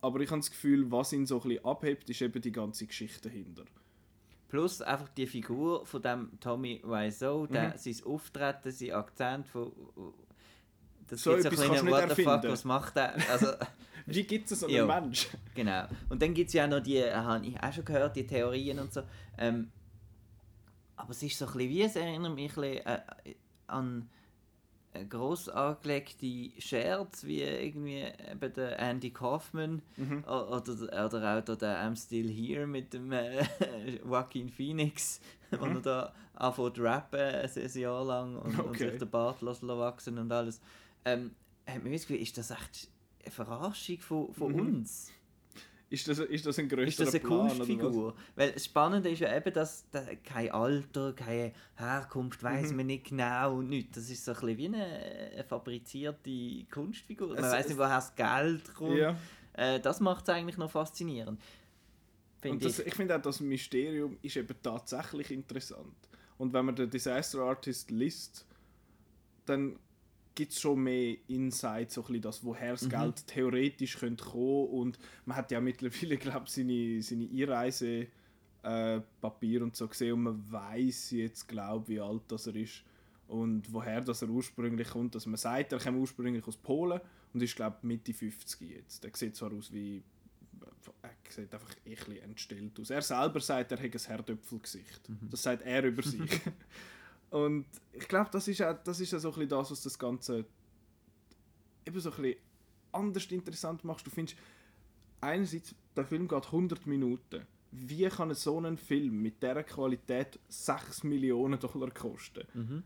[0.00, 2.86] Aber ich habe das Gefühl, was ihn so ein bisschen abhebt, ist eben die ganze
[2.86, 3.64] Geschichte dahinter.
[4.48, 7.78] Plus einfach die Figur von dem Tommy Wiseau, der, Mhm.
[7.78, 9.72] sein Auftreten, sein Akzent von...
[11.08, 13.14] Das So gibt so ein nicht What the fuck, was macht der?
[13.30, 13.48] Also,
[14.14, 14.86] Wie gibt es so Ja.
[14.88, 15.28] einen Mensch?
[15.54, 15.86] genau.
[16.08, 18.78] Und dann gibt es ja auch noch die, habe ich auch schon gehört, die Theorien
[18.78, 19.02] und so.
[19.36, 19.70] Ähm,
[20.96, 23.00] aber es ist so ein bisschen wie, es erinnert mich ein bisschen, äh,
[23.68, 24.08] an
[25.08, 30.24] gross angelegte Scherz, wie irgendwie eben der Andy Kaufman Mhm.
[30.24, 33.44] oder, oder auch der I'm Still Here mit dem äh,
[34.04, 35.76] Joaquin Phoenix, wo Mhm.
[35.76, 38.90] er da anfängt zu rappen ein, Jahr lang und, und Okay.
[38.90, 40.60] sich den Bart lassen wachsen und alles.
[41.04, 41.34] Ähm,
[41.66, 42.88] hat man das Gefühl, ist das echt
[43.28, 44.60] eine Verarschung von, von Mhm.
[44.60, 45.10] uns?
[45.90, 47.48] Ist das, ist das ein Ist größerer das eine Plan?
[47.48, 48.14] Kunstfigur?
[48.36, 52.76] Weil das Spannende ist ja eben, dass da kein Alter, keine Herkunft, weiß Mhm.
[52.76, 53.94] man nicht genau und nichts.
[53.94, 54.84] Das ist so ein bisschen wie eine,
[55.32, 57.28] eine fabrizierte Kunstfigur.
[57.28, 58.98] Man weiß nicht, woher das Geld kommt.
[58.98, 59.16] Ja.
[59.54, 61.40] Äh, das macht es eigentlich noch faszinierend.
[61.40, 62.86] Und Finde das, ich.
[62.88, 65.96] ich finde auch, das Mysterium ist eben tatsächlich interessant.
[66.36, 68.44] Und wenn man den Disaster Artist liest,
[69.46, 69.78] dann
[70.38, 72.90] gibt es schon mehr Insight, so ein bisschen das, woher das Mhm.
[72.90, 78.06] Geld theoretisch könnte kommen Und man hat ja mittlerweile, glaube ich, seine, seine Einreise
[78.62, 82.84] äh, Papier und so gesehen und man weiß jetzt, glaube wie alt das er ist
[83.26, 85.16] und woher das er ursprünglich kommt.
[85.16, 87.00] Also man sagt, er kommt ursprünglich aus Polen
[87.34, 89.04] und ist, glaube Mitte 50 jetzt.
[89.04, 90.04] Er sieht zwar aus wie
[91.02, 92.90] er sieht einfach ein entstellt aus.
[92.90, 95.00] Er selber sagt, er hätte ein Herdöpfelgesicht.
[95.30, 96.30] Das sagt er über sich.
[97.30, 99.98] Und ich glaube, das ist auch, das ist auch so ein bisschen das, was das
[99.98, 100.44] Ganze
[101.86, 102.36] eben so ein bisschen
[102.92, 104.06] anders interessant macht.
[104.06, 104.38] Du findest,
[105.20, 107.46] einerseits, der Film geht 100 Minuten.
[107.70, 112.44] Wie kann so ein Film mit dieser Qualität 6 Millionen Dollar kosten?
[112.54, 112.82] Mhm.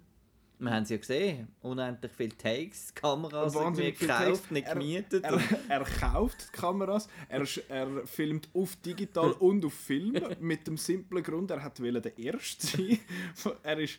[0.58, 1.48] Wir haben es ja gesehen.
[1.60, 4.50] Unendlich viele Takes, Kameras gekauft, Text.
[4.52, 5.24] nicht Er- gemietet.
[5.24, 10.76] Er, er kauft die Kameras, er, er filmt auf digital und auf Film mit dem
[10.76, 12.98] simplen Grund, er hat der Erste sein.
[13.64, 13.98] er ist,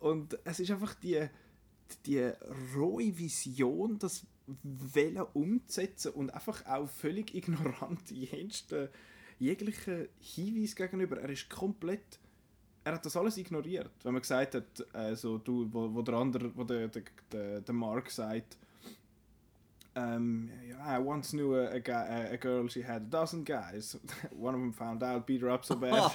[0.00, 1.28] und es ist einfach die,
[2.06, 2.30] die
[2.74, 4.26] rohe Vision, das
[4.62, 8.88] Wollen umzusetzen und einfach auch völlig ignorant jensten
[9.38, 11.20] jeglichen Hinweis gegenüber.
[11.20, 12.18] Er ist komplett
[12.88, 13.90] er hat das alles ignoriert.
[14.02, 17.74] Wenn man gesagt hat, also du, wo, wo der andere, wo der, der, der, der
[17.74, 18.56] Mark sagt,
[19.98, 23.96] um, I once knew a, a, guy, a, girl, she had a dozen guys.
[24.30, 26.12] One of them found out, beat her up so bad.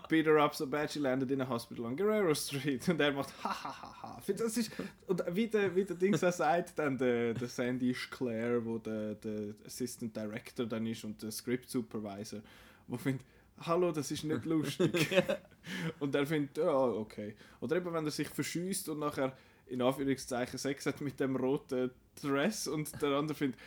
[0.08, 2.88] beat her up so bad, she landed in a hospital on Guerrero Street.
[2.88, 4.22] Und er macht ha ha ha ha.
[4.26, 4.70] Das ist,
[5.06, 9.14] und wie der, wie der Dings auch sagt, dann der, der Sandy Claire, wo der,
[9.14, 12.40] der Assistant Director dann ist und der Script Supervisor,
[12.86, 13.26] wo findet,
[13.62, 15.22] hallo, das ist nicht lustig.
[15.98, 17.34] und er findet, ja, okay.
[17.60, 19.32] Oder eben, wenn er sich verschießt und nachher
[19.66, 23.58] in Anführungszeichen Sex hat mit dem roten Dress und der andere findet,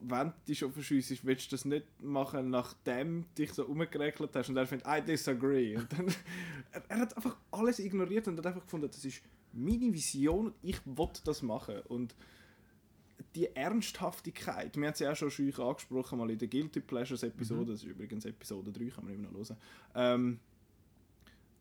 [0.00, 4.34] wenn du dich schon verschiessest, willst du das nicht machen, nachdem du dich so umgeregelt
[4.34, 4.48] hast.
[4.48, 5.76] Und er findet, I disagree.
[5.76, 6.08] Und dann,
[6.72, 10.54] er, er hat einfach alles ignoriert und hat einfach gefunden, das ist meine Vision und
[10.62, 11.80] ich will das machen.
[11.88, 12.14] Und
[13.34, 17.72] die Ernsthaftigkeit, wir haben sie auch schon schön angesprochen, mal in der Guilty Pleasures Episode,
[17.72, 19.56] das ist übrigens Episode 3, kann man immer noch hören,
[19.94, 20.40] ähm,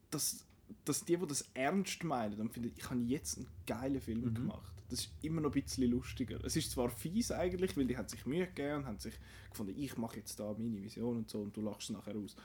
[0.10, 0.46] dass,
[0.86, 4.34] dass die, die das ernst meinen und finden, ich habe jetzt einen geilen Film Mhm.
[4.34, 6.44] gemacht, das ist immer noch ein bisschen lustiger.
[6.44, 9.16] Es ist zwar fies eigentlich, weil die haben sich Mühe gegeben und haben sich
[9.50, 12.36] gefunden, ich mache jetzt da meine Vision und so und du lachst es nachher aus.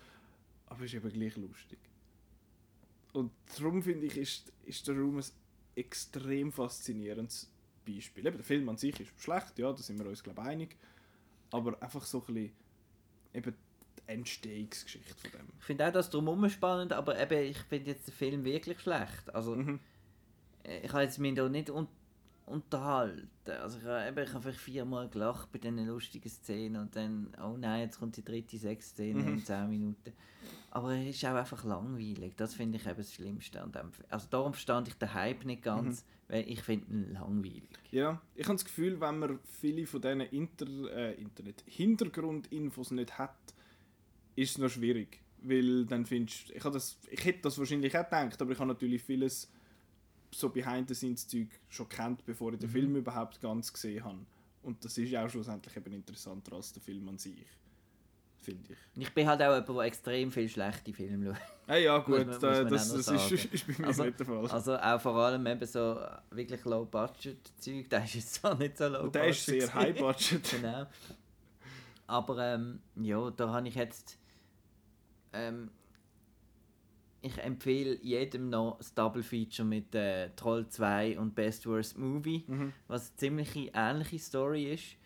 [0.67, 1.79] Aber es ist eben gleich lustig.
[3.13, 5.25] Und darum finde ich, ist, ist der Room ein
[5.75, 7.51] extrem faszinierendes
[7.87, 8.27] Beispiel.
[8.27, 10.77] Eben, der Film an sich ist schlecht, ja, da sind wir uns glaube ich einig.
[11.51, 12.53] Aber einfach so ein bisschen
[13.35, 13.55] eben
[14.09, 15.47] Entstehungsgeschichte von dem.
[15.61, 19.33] Ich finde auch das drumherum spannend, aber eben, ich finde jetzt den Film wirklich schlecht.
[19.35, 19.79] Also, Mhm.
[20.65, 21.87] äh, ich habe jetzt mich da nicht un
[22.47, 23.29] unterhalten.
[23.61, 27.29] Also, ich habe, eben, ich habe vielleicht viermal gelacht bei diesen lustigen Szenen und dann,
[27.43, 29.29] oh nein, jetzt kommt die dritte Sexszene Mhm.
[29.29, 30.13] in 10 Minuten.
[30.71, 32.35] Aber er ist auch einfach langweilig.
[32.37, 34.07] Das finde ich eben das Schlimmste an dem Film.
[34.11, 37.69] Also, darum verstand ich den Hype nicht ganz, weil ich finde ihn langweilig.
[37.91, 43.19] Ja, ich habe das Gefühl, wenn man viele von diesen Inter äh, Internet Hintergrundinfos nicht
[43.19, 43.37] hat,
[44.39, 45.21] ist es noch schwierig.
[45.43, 48.69] Weil dann findest ich, habe das, ich hätte das wahrscheinlich auch gedacht, aber ich habe
[48.69, 49.51] natürlich vieles
[50.31, 52.73] so Behind-the-Scenes-Zeug schon kennt, bevor ich den Mhm.
[52.73, 54.19] Film überhaupt ganz gesehen habe.
[54.63, 57.47] Und das ist ja auch schlussendlich eben interessanter als der Film an sich,
[58.43, 58.79] finde ich.
[59.03, 61.43] Ich bin halt auch jemand, der extrem viele schlechte Filme schaut.
[61.69, 64.47] Ah ja, gut, man- da, das, das ist, ist bei mir Also- nicht der Fall.
[64.51, 65.99] Also auch vor allem eben so
[66.31, 67.89] wirklich Low-Budget-Zeug.
[67.89, 69.15] Der ist jetzt zwar nicht so low-budget.
[69.15, 70.51] Der ist sehr high-budget.
[70.61, 70.87] genau.
[72.07, 74.19] Aber ähm, ja, da habe ich jetzt.
[75.33, 75.71] Ähm,
[77.21, 82.45] ich empfehle jedem noch das Double Feature mit äh, Troll 2 und Best Worst Movie,
[82.47, 82.73] Mhm.
[82.87, 84.97] was eine ziemlich ähnliche Story ist.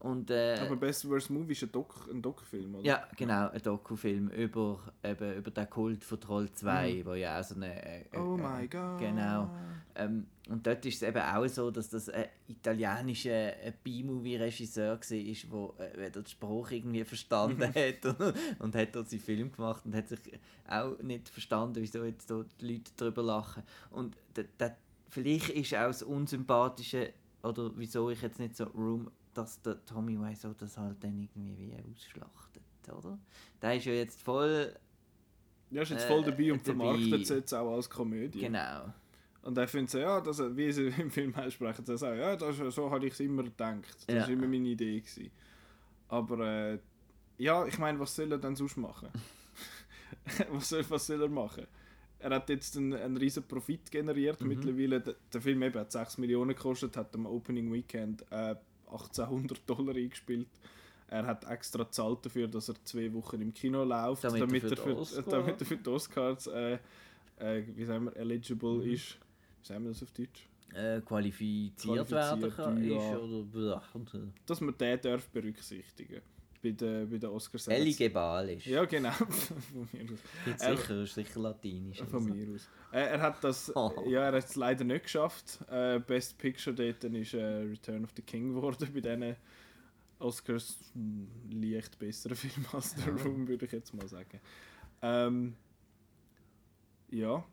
[0.00, 2.84] Und, äh, Aber Best Worst Movie ist ein, Doc, ein Doc-Film, oder?
[2.84, 7.44] Ja, genau, ein Dokufilm über, eben, über den Kult von Troll 2, wo ja auch
[7.44, 7.84] so eine...
[7.84, 8.98] Äh, äh, Oh äh, my god.
[9.00, 9.50] Genau.
[9.96, 15.74] Ähm, und dort ist es eben auch so, dass das ein italienischer äh, B-Movie-Regisseur war,
[15.78, 19.96] der äh, den Spruch irgendwie verstanden hat und, und hat dort seinen Film gemacht und
[19.96, 20.20] hat sich
[20.68, 23.64] auch nicht verstanden, wieso jetzt dort die Leute darüber lachen.
[23.90, 24.76] Und da, da,
[25.08, 30.18] vielleicht ist auch das Unsympathische, oder wieso ich jetzt nicht so Room, dass der Tommy
[30.18, 32.62] Wiseau das halt dann irgendwie wie ausschlachtet,
[32.96, 33.18] oder?
[33.62, 34.74] Der ist ja jetzt voll...
[35.70, 36.78] Ja, ist jetzt Äh, voll dabei und dabei.
[36.78, 38.40] vermarktet es jetzt auch als Komödie.
[38.40, 38.92] Genau.
[39.42, 42.56] Und er findet so, ja, das, wie sie im Film aussprechen, sie sagen, ja, das,
[42.74, 43.84] so habe ich es immer gedacht.
[44.06, 44.22] Das Ja.
[44.22, 44.98] war immer meine Idee.
[45.00, 45.30] Gewesen.
[46.08, 46.38] Aber
[46.72, 46.78] äh,
[47.36, 49.08] ja, ich meine, was soll er denn sonst machen?
[50.50, 51.66] was, soll, was soll er machen?
[52.20, 54.48] Er hat jetzt einen, einen riesen Profit generiert Mhm.
[54.48, 55.00] mittlerweile.
[55.00, 58.56] Der, der Film eben hat 6 Millionen gekostet, hat am Opening Weekend äh,
[58.90, 60.48] 1800 Dollar eingespielt.
[61.10, 64.62] Er hat extra gezahlt dafür, dass er zwei Wochen im Kino läuft, Damit er damit,
[64.62, 66.78] für er, für, Oscar- damit er für die Oscars äh,
[67.38, 68.92] äh, wie sagen wir, eligible Mhm.
[68.92, 69.16] ist.
[69.62, 70.48] Wie sagen wir das auf Deutsch?
[70.74, 73.14] Äh, qualifiziert werden Qualifiziert, kann, ja.
[73.14, 73.18] ist
[73.54, 73.82] oder...
[74.44, 76.20] Dass man den darf berücksichtigen
[76.62, 77.68] bei den, bei den Oscars.
[77.68, 78.66] Eligible ist.
[78.66, 79.10] Ja, genau.
[79.12, 80.18] von mir aus.
[80.44, 81.98] Gibt Er- sicher, ist sicher latinisch.
[82.02, 82.34] Von so.
[82.34, 82.68] mir aus.
[82.92, 83.92] Er hat das, Oh.
[84.08, 85.58] ja, er hat es leider nicht geschafft.
[85.70, 89.36] Äh, Best Picture dort ist äh, Return of the King geworden bei diesen
[90.18, 90.78] Oscars.
[90.94, 93.08] Hm, Leicht besserer Film als The.
[93.10, 94.40] Room, würde ich jetzt mal sagen.
[95.02, 95.54] Ähm,
[97.10, 97.44] ja,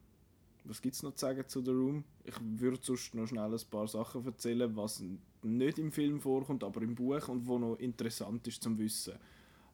[0.64, 2.04] was gibt es noch zu sagen zu The Room?
[2.24, 5.04] Ich würde sonst noch schnell ein paar Sachen erzählen, was
[5.46, 9.14] nicht im Film vorkommt, aber im Buch und wo noch interessant ist zum Wissen.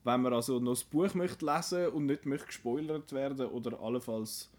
[0.04, 4.50] Wenn man also noch das Buch möchte lesen und nicht möchte gespoilert werden oder allenfalls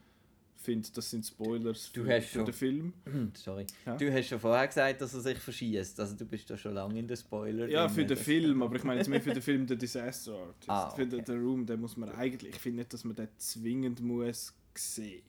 [0.55, 2.93] findet, das sind Spoilers Du für, für den Film.
[3.33, 3.67] Sorry.
[3.85, 3.97] Ja?
[3.97, 5.99] Du hast schon vorher gesagt, dass er sich verschießt.
[5.99, 7.67] Also du bist da schon lange in den Spoiler.
[7.67, 10.69] Ja, für den Film, aber ich meine jetzt mehr für den Film The Disaster Artist.
[10.69, 11.31] Ah, Für den, okay.
[11.31, 15.23] den Room, den muss man eigentlich, ich finde nicht, dass man den zwingend muss sehen.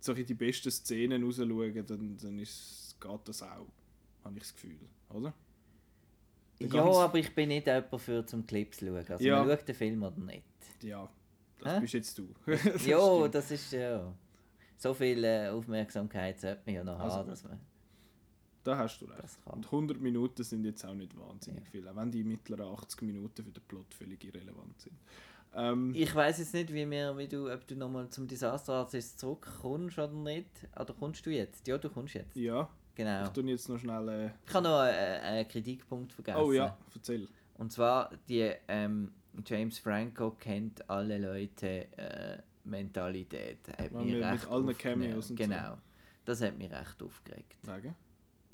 [0.00, 3.66] So die besten Szenen rausschauen, dann, dann ist, geht das auch,
[4.24, 4.78] habe ich das Gefühl,
[5.10, 5.34] oder?
[6.60, 8.96] Der Ja, ganz- aber ich bin nicht jemand für zum Clips schauen.
[9.08, 9.44] Also Ja.
[9.44, 10.44] man schaut den Film oder nicht.
[10.82, 11.08] Ja,
[11.58, 11.80] das Hä?
[11.80, 12.28] bist jetzt du.
[12.46, 13.34] ja, stimmt.
[13.34, 14.12] das ist ja...
[14.78, 17.58] So viel äh, Aufmerksamkeit sollte man ja noch Also, haben, dass man
[18.62, 19.22] Da hast du recht.
[19.22, 19.38] das.
[19.46, 21.70] Und 100 Minuten sind jetzt auch nicht wahnsinnig Ja.
[21.70, 24.96] viel, auch wenn die mittleren 80 Minuten für den Plot völlig irrelevant sind.
[25.54, 29.18] Ähm, Ich weiß jetzt nicht, wie, wir, wie du, ob du nochmal zum Disaster Artist
[29.18, 30.50] zurückkommst oder nicht.
[30.78, 31.66] Oder kommst du jetzt?
[31.66, 32.36] Ja, du kommst jetzt.
[32.36, 33.24] ja, Genau.
[33.24, 34.08] ich tue jetzt noch schnell...
[34.08, 36.40] Äh, Ich habe noch einen, einen Kritikpunkt vergessen.
[36.40, 37.28] oh ja, erzähl.
[37.58, 39.12] Und zwar, die ähm,
[39.46, 43.58] James Franco kennt alle Leute äh, Mentalität.
[43.68, 44.76] Hat mich mit- mit recht allen aufgenommen.
[44.78, 45.44] Cameos und so.
[45.44, 45.78] Genau.
[46.24, 47.54] Das hat mich recht aufgeregt.
[47.62, 47.94] Sagen.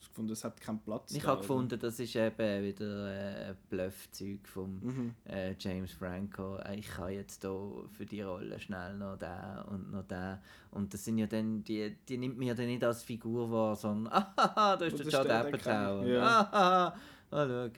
[0.02, 1.14] Ich gefunden, es hat keinen Platz.
[1.14, 5.14] Ich da, habe gefunden, das ist eben wieder äh, Bluff-Zeug vom Mhm.
[5.24, 6.56] äh, James Franco.
[6.56, 10.42] Äh, Ich kann jetzt hier für die Rolle schnell noch da und noch da.
[10.72, 14.12] Und das sind ja dann, die, die nimmt mir dann nicht als Figur wahr, sondern
[14.36, 16.06] ah, da ist Und der den Apatow.
[16.06, 16.48] Ja.
[16.52, 16.96] Ah,
[17.30, 17.70] ah, schau.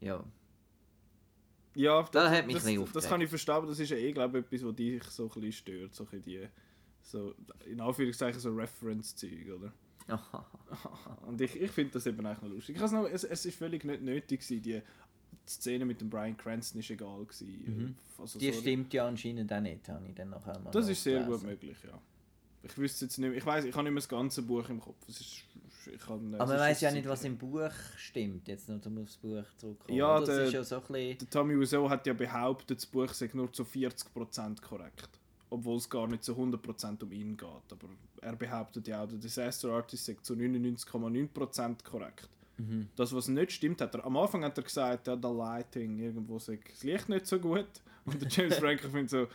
[0.00, 0.24] Ja.
[1.76, 3.96] Ja, das, Das hat mich das, ein das kann ich verstehen, aber das ist ja
[3.96, 5.94] eh, glaube ich, etwas, was dich so ein bisschen stört.
[5.94, 6.48] So ein bisschen die,
[7.02, 9.72] so, in Anführungszeichen so Reference-Zeug, oder?
[11.26, 12.76] Und ich, ich finde das eben eigentlich noch lustig.
[12.76, 14.82] Ich noch, es, es ist völlig nicht nötig gewesen, die
[15.46, 17.64] Szene mit dem Brian Cranston ist egal gewesen.
[17.66, 17.94] Mhm.
[18.18, 21.02] Also Die so- stimmt ja anscheinend auch nicht, habe ich dann nachher mal Das ist
[21.02, 21.98] sehr gut möglich, ja.
[22.62, 24.80] Ich wüsste jetzt nicht mehr, ich weiß, ich habe nicht mehr das ganze Buch im
[24.80, 25.08] Kopf.
[25.08, 28.98] Ist, ich kann, Aber man weiß ja nicht, was im Buch stimmt, jetzt noch um
[29.02, 29.96] aufs Buch zurückzukommen.
[29.98, 30.26] Ja, oder?
[30.26, 31.18] das der- ist ja so bisschen...
[31.18, 35.08] Der Tommy Wiseau hat ja behauptet, das Buch sei nur zu 40% korrekt.
[35.50, 37.48] Obwohl es gar nicht zu 100% um ihn geht.
[37.48, 37.88] Aber
[38.22, 42.28] er behauptet ja auch, der Disaster Artist sei zu 99,9% korrekt.
[42.58, 42.88] Mhm.
[42.96, 44.04] Das, was nicht stimmt, hat er.
[44.04, 47.66] Am Anfang hat er gesagt, ja, der Lighting, irgendwo sei das Licht nicht so gut.
[48.04, 49.26] Und der James Franco findet so,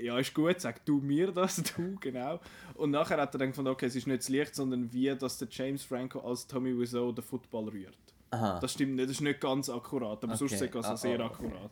[0.00, 2.40] ja, ist gut, sag du mir das, du, genau.
[2.74, 5.38] Und nachher hat er dann gefunden, okay, es ist nicht das Licht, sondern wie, dass
[5.38, 7.96] der James Franco als Tommy Wiseau den Football rührt.
[8.30, 8.60] Aha.
[8.60, 10.66] Das stimmt nicht, das ist nicht ganz akkurat, aber sonst Okay.
[10.66, 11.44] ist es also Ah, sehr ah, okay.
[11.46, 11.70] akkurat.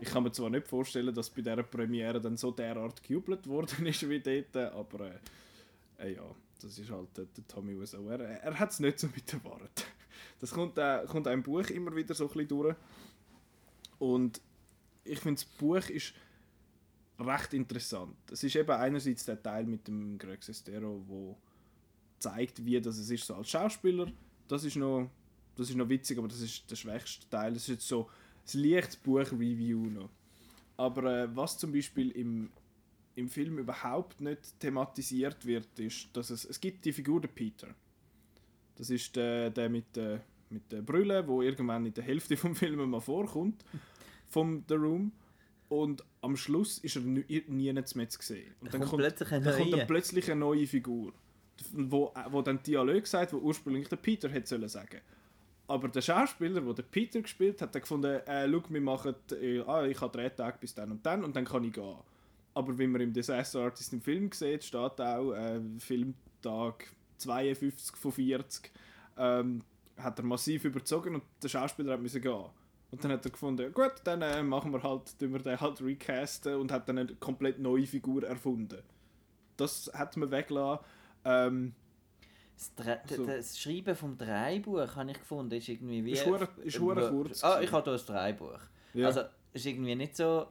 [0.00, 3.86] Ich kann mir zwar nicht vorstellen, dass bei dieser Premiere dann so derart gejubelt worden
[3.86, 5.18] ist wie dort, aber äh,
[5.98, 6.24] äh, ja,
[6.60, 8.08] das ist halt der, der Tommy Wiseau.
[8.08, 9.86] Er, er hat es nicht so mit der Wahrheit.
[10.40, 12.76] Das kommt, äh, kommt im Buch immer wieder so ein bisschen durch.
[13.98, 14.40] Und
[15.04, 16.14] ich finde, das Buch ist
[17.18, 18.16] recht interessant.
[18.30, 21.36] Es ist eben einerseits der Teil mit dem Greg Sestero, wo
[22.18, 24.10] zeigt, wie das es ist so als Schauspieler.
[24.48, 25.10] Das ist noch,
[25.56, 27.52] das ist noch witzig, aber das ist der schwächste Teil.
[27.52, 28.08] Das ist jetzt so
[28.44, 30.10] das leichte Buch-Review noch.
[30.76, 32.50] Aber äh, was zum Beispiel im,
[33.14, 37.68] im Film überhaupt nicht thematisiert wird, ist, dass es, es gibt die Figur der Peter.
[38.76, 40.18] Das ist der, der mit, äh,
[40.50, 43.64] mit der Brille, wo irgendwann in der Hälfte vom Film mal vorkommt,
[44.28, 45.12] vom The Room.
[45.68, 48.54] Und am Schluss ist er nie, nie mehr zu gesehen.
[48.60, 49.78] Und Da dann kommt plötzlich eine dann kommt neue.
[49.78, 51.12] dann plötzlich eine neue Figur,
[51.72, 55.00] wo, wo dann Dialog sagt, wo ursprünglich der Peter hätte sollen sagen.
[55.66, 59.84] Aber der Schauspieler, der Peter gespielt hat, hat gefunden, äh, schau, wir machen, äh, ah,
[59.84, 61.96] ich habe drei Tage bis dann und dann und dann kann ich gehen.
[62.52, 68.12] Aber wie man im Disaster Artist im Film sieht, steht auch äh, Filmtag 52 von
[68.12, 68.70] 40,
[69.16, 69.62] ähm,
[69.96, 72.44] hat er massiv überzogen und der Schauspieler hat müssen gehen.
[72.90, 75.82] Und dann hat er gefunden, gut, dann äh, machen wir halt, tun wir den halt
[75.82, 78.82] recasten und hat dann eine komplett neue Figur erfunden.
[79.56, 80.84] Das hat man weggelassen.
[81.24, 81.74] Ähm,
[82.56, 83.26] Das, Dre So.
[83.26, 86.12] das Schreiben vom Drehbuch habe ich gefunden, ist irgendwie wie...
[86.12, 88.60] Ist hure- ist hure kurz Ah, ich habe hier ein Drehbuch.
[88.94, 89.06] Ja.
[89.08, 90.46] Also, ist irgendwie nicht so...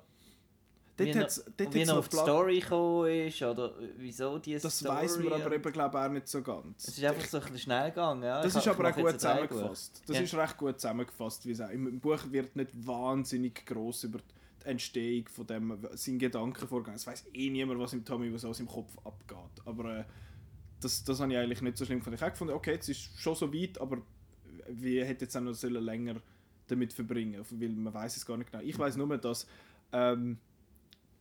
[0.96, 4.78] Dort wie hat's- dort wie noch auf die Story gekommen ist, oder wieso die das
[4.78, 4.96] Story...
[4.98, 6.88] weiß man aber eben, glaube auch nicht so ganz.
[6.88, 8.22] Es ist einfach so ein bisschen schnell gegangen.
[8.22, 8.44] Ja.
[8.44, 10.04] Das Ich ist aber auch gut zusammengefasst.
[10.06, 10.22] Das Ja.
[10.22, 11.54] ist recht gut zusammengefasst, wie.
[11.74, 16.98] Im Buch wird nicht wahnsinnig groß über die Entstehung von dem, seinen Gedanken vorgegangen.
[16.98, 19.66] Es weiß eh niemand, was im Tommy was aus im Kopf abgeht.
[19.66, 20.04] Aber äh,
[20.84, 22.16] das, das habe ich eigentlich nicht so schlimm gefunden.
[22.16, 24.02] Ich habe gefunden, okay, jetzt ist schon so weit, aber
[24.68, 26.16] wir hätten jetzt auch noch länger
[26.68, 28.64] damit verbringen, weil man weiß es gar nicht genau.
[28.64, 29.48] Ich weiß nur, dass
[29.92, 30.38] ähm,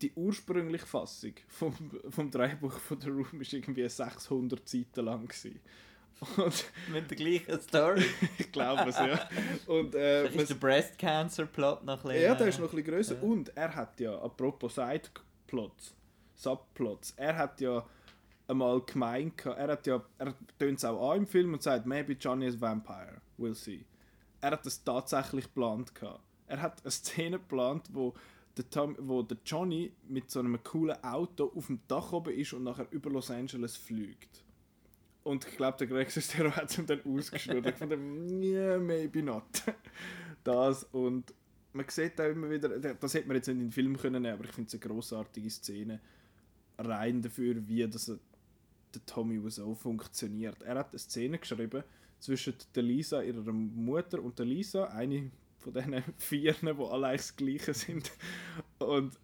[0.00, 1.74] die ursprüngliche Fassung vom,
[2.10, 5.60] vom Drehbuch von The Room ist irgendwie 600 Seiten lang gewesen.
[6.36, 8.04] Und Mit der gleichen Story.
[8.38, 9.28] ich glaube es, ja.
[9.66, 12.22] Und, äh, ist der Breast Cancer Plot noch ein bisschen...
[12.22, 13.14] ja, der äh, ist noch ein bisschen grösser.
[13.16, 13.22] ja.
[13.22, 15.94] Und er hat ja, apropos Sideplots,
[16.34, 17.84] Subplots, er hat ja
[18.53, 22.12] einmal gemeint, er hat ja, er tönt es auch an im Film und sagt, maybe
[22.12, 23.84] Johnny is a vampire, we'll see.
[24.40, 25.92] Er hat das tatsächlich geplant.
[26.46, 28.14] Er hat eine Szene geplant, wo
[28.57, 32.53] der, Tom, wo der Johnny mit so einem coolen Auto auf dem Dach oben ist
[32.53, 34.44] und nachher über Los Angeles fliegt.
[35.22, 37.66] Und ich glaube, der Greg Sestero hat es ihm dann ausgeschnurrt.
[37.66, 37.92] Ich fand,
[38.42, 39.44] yeah, maybe not.
[40.44, 41.32] Das und
[41.72, 44.44] man sieht auch immer wieder, das hätte man jetzt nicht in den Film können aber
[44.44, 46.00] ich finde es eine grossartige Szene.
[46.78, 48.11] Rein dafür, wie das
[48.95, 50.62] der Tommy Wiseau funktioniert.
[50.62, 51.82] Er hat eine Szene geschrieben
[52.18, 57.36] zwischen der Lisa, ihrer Mutter, und der Lisa, eine von diesen vier, die alle das
[57.36, 58.11] Gleiche sind.
[58.78, 59.14] Und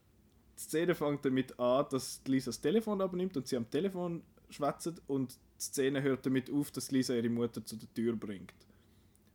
[0.57, 5.03] die Szene fängt damit an, dass Lisa das Telefon abnimmt und sie am Telefon schwätzt
[5.07, 8.55] und die Szene hört damit auf, dass Lisa ihre Mutter zu der Tür bringt.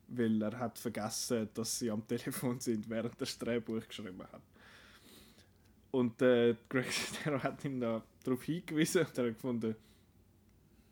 [0.07, 4.41] Weil er hat vergessen, dass sie am Telefon sind, während er das Drehbuch geschrieben hat.
[5.91, 9.75] Und äh, Greg Sestero hat ihn da darauf hingewiesen und er hat gefunden,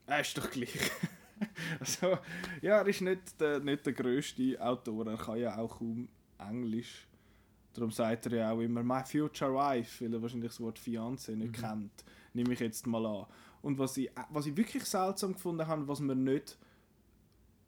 [0.07, 0.91] er ist doch gleich.
[1.79, 2.17] also,
[2.61, 7.07] ja, er ist nicht der, nicht der grösste Autor, er kann ja auch kaum Englisch.
[7.73, 11.35] Darum sagt er ja auch immer «My future wife», weil er wahrscheinlich das Wort «Fiancé»
[11.35, 12.03] nicht kennt.
[12.33, 13.25] Nehme ich jetzt mal an.
[13.61, 16.57] Und was ich, was ich wirklich seltsam gefunden habe, was man nicht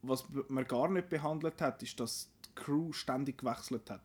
[0.04, 4.02] was man gar nicht behandelt hat, ist, dass die Crew ständig gewechselt hat.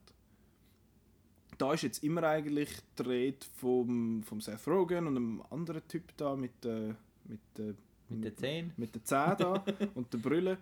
[1.59, 6.17] Da ist jetzt immer eigentlich die Rede vom, vom Seth Rogen und einem anderen Typ
[6.17, 7.75] da mit der mit der
[8.09, 8.73] Mit den Zähnen.
[8.77, 10.59] mit der Zähne da und der Brille.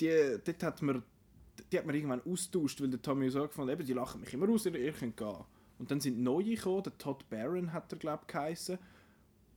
[0.00, 1.02] Die, dort hat man,
[1.70, 4.48] die hat man irgendwann austauscht, weil der Tommy so gefunden eben, die lachen mich immer
[4.48, 5.44] aus, ihr, ihr könnt gehen.
[5.78, 8.78] Und dann sind neue gekommen, der Todd Barron hat er glaube ich geheißen.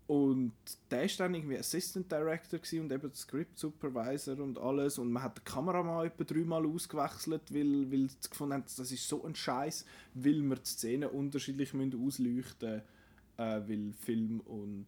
[0.05, 0.51] Und
[0.91, 4.97] der ist dann irgendwie Assistant Director und eben Script Supervisor und alles.
[4.97, 9.07] Und man hat den Kameramann etwa dreimal ausgewechselt, weil, weil sie gefunden haben, das ist
[9.07, 12.81] so ein Scheiß, weil wir die Szenen unterschiedlich müssen ausleuchten
[13.37, 14.87] äh, weil Film und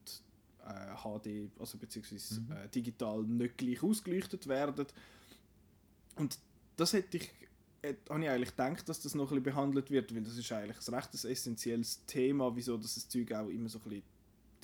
[0.65, 4.85] äh, HD, also beziehungsweise äh, digital nicht gleich ausgeleuchtet werden.
[6.15, 6.37] Und
[6.77, 7.31] das hätte ich,
[7.81, 10.51] hätte, habe ich eigentlich gedacht, dass das noch ein bisschen behandelt wird, weil das ist
[10.51, 14.03] eigentlich ein recht essentielles Thema, wieso dass das Zeug auch immer so ein bisschen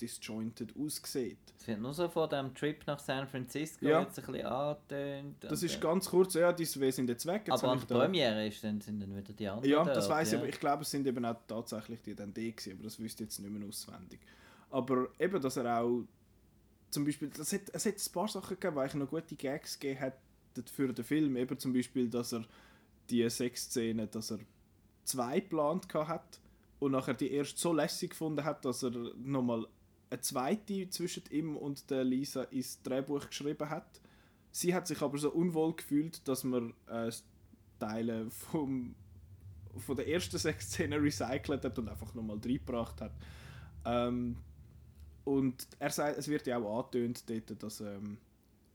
[0.00, 1.38] disjointed aussieht.
[1.58, 4.00] Es wird nur so vor dem Trip nach San Francisco Ja.
[4.00, 5.36] jetzt ein bisschen angetönt.
[5.40, 7.42] Das ist äh, ganz kurz, ja, die wir sind jetzt weg.
[7.46, 10.28] Jetzt Aber an der Premiere ist, dann sind dann wieder die anderen Ja, das weiß
[10.28, 10.38] ich, ja.
[10.40, 13.22] aber ich glaube, es sind eben auch tatsächlich die dann die gewesen, aber das wüsste
[13.22, 14.20] ich jetzt nicht mehr auswendig.
[14.72, 16.04] Aber eben, dass er auch
[16.90, 19.78] zum Beispiel, das hat, es hat ein paar Sachen gegeben, wo ich noch gute Gags
[19.78, 20.12] gegeben
[20.74, 22.44] für den Film, eben zum Beispiel, dass er
[23.10, 24.38] die Sexszene, dass er
[25.04, 26.40] zwei geplant hat
[26.78, 29.66] und nachher die erst so lässig gefunden hat, dass er nochmal
[30.10, 34.00] eine zweite zwischen ihm und der Lisa ins Drehbuch geschrieben hat.
[34.50, 37.10] Sie hat sich aber so unwohl gefühlt, dass man äh,
[37.78, 38.94] Teile vom,
[39.76, 43.12] von der ersten Sexszene recycelt hat und einfach nochmal reingebracht hat.
[43.84, 44.36] Ähm,
[45.24, 48.18] und er sagt, es wird ja auch angetönt dort, dass ähm,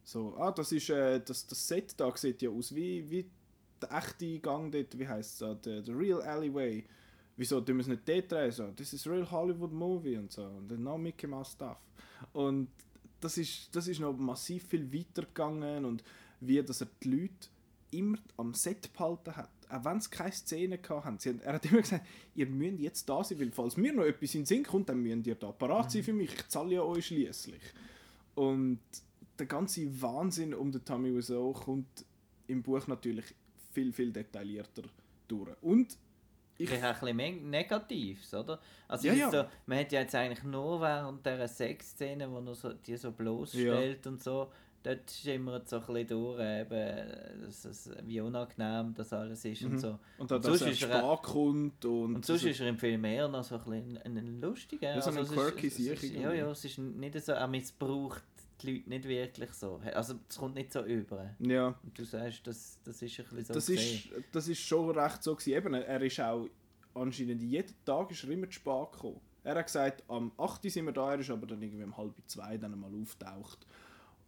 [0.03, 3.29] so, ah, das ist äh, das, das Set da sieht ja aus wie, wie
[3.81, 6.85] der echte Gang dort, wie heißt es, der, der Real Alleyway.
[7.35, 8.51] Wieso tun wir es nicht dort drehen?
[8.51, 10.43] So, this is real Hollywood movie und so.
[10.43, 11.77] Und dann no Mickey Mouse Stuff.
[12.33, 12.69] Und
[13.19, 16.03] das ist, das ist noch massiv viel weiter gegangen und
[16.39, 17.49] wie dass er die Leute
[17.91, 19.49] immer am Set behalten hat.
[19.69, 21.19] Auch wenn es keine Szene hatten.
[21.19, 22.05] Sie, er hat immer gesagt,
[22.35, 25.01] ihr müsst jetzt da sein, weil falls mir noch etwas in den Sinn kommt, dann
[25.01, 26.33] müsst ihr da parat sein für mich.
[26.33, 27.61] Ich zahle ja euch schließlich.
[28.35, 28.79] Und
[29.37, 32.05] der ganze Wahnsinn um den Tommy Wiseau kommt
[32.47, 33.25] im Buch natürlich
[33.73, 34.83] viel, viel detaillierter
[35.27, 35.51] durch.
[35.61, 35.97] Und
[36.59, 38.59] ich ein bisschen mehr Negatives, oder?
[38.87, 39.31] Also ja, ja.
[39.31, 43.11] So, man hat ja jetzt eigentlich nur während dieser Sexszene, wo er so, die so
[43.11, 44.11] bloßstellt ja.
[44.11, 44.51] und so,
[44.87, 49.71] dort schimmert so ein bisschen durch, eben, dass es, wie unangenehm das alles ist mhm.
[49.71, 49.99] und so.
[50.17, 52.15] Und, dann, dass er er kommt und...
[52.15, 54.95] Und sonst ist er im Film eher noch so ein bisschen ein, ein lustiger.
[54.95, 57.47] Ja, so ein also, quirky ist, es ist, Ja, ja, es ist nicht so, er
[57.47, 58.23] missbraucht
[58.61, 59.79] die Leute nicht wirklich so.
[59.93, 61.29] Also es kommt nicht so über.
[61.39, 61.75] Ja.
[61.83, 65.21] Und du sagst, das, das ist ein bisschen so das ist, das ist schon recht
[65.21, 65.53] so gewesen.
[65.53, 66.47] Eben, er ist auch
[66.95, 69.21] anscheinend jeden Tag ist er immer zu spät gekommen.
[69.43, 70.63] Er hat gesagt, am 8.
[70.63, 73.65] sind wir da, er ist aber dann irgendwie um halb zwei dann mal auftaucht.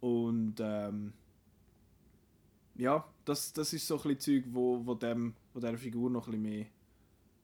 [0.00, 1.12] Und ähm,
[2.76, 6.26] ja, das, das ist so ein bisschen Zeug, wo, wo, dem, wo der Figur noch
[6.28, 6.66] ein bisschen mehr,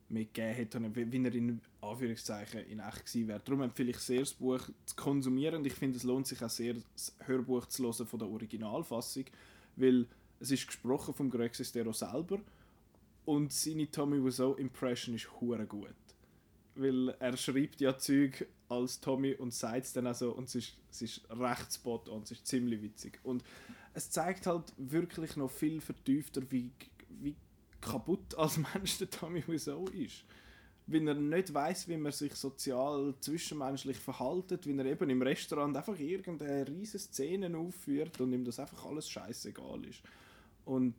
[0.08, 3.40] mehr gegeben hat, wie, wie er in Anführungszeichen in echt gewesen wäre.
[3.44, 6.50] Darum empfehle ich sehr, das Buch zu konsumieren und ich finde, es lohnt sich auch
[6.50, 9.24] sehr, das Hörbuch zu hören von der Originalfassung,
[9.76, 10.06] weil
[10.40, 12.40] es ist gesprochen vom Greg Sestero selber
[13.26, 16.05] und seine Tommy Wiseau Impression ist hure gut
[16.76, 20.54] weil er schreibt ja Zeug als Tommy und sagt es dann auch so und es
[20.56, 23.20] ist, es ist recht spot und es ist ziemlich witzig.
[23.22, 23.44] Und
[23.94, 26.70] es zeigt halt wirklich noch viel vertiefter, wie,
[27.08, 27.34] wie
[27.80, 30.24] kaputt als Mensch der Tommy Wiseau ist.
[30.88, 35.76] Wenn er nicht weiß, wie man sich sozial zwischenmenschlich verhaltet, wenn er eben im Restaurant
[35.76, 40.00] einfach irgendeine riesige Szene aufführt und ihm das einfach alles scheißegal ist.
[40.64, 40.94] Und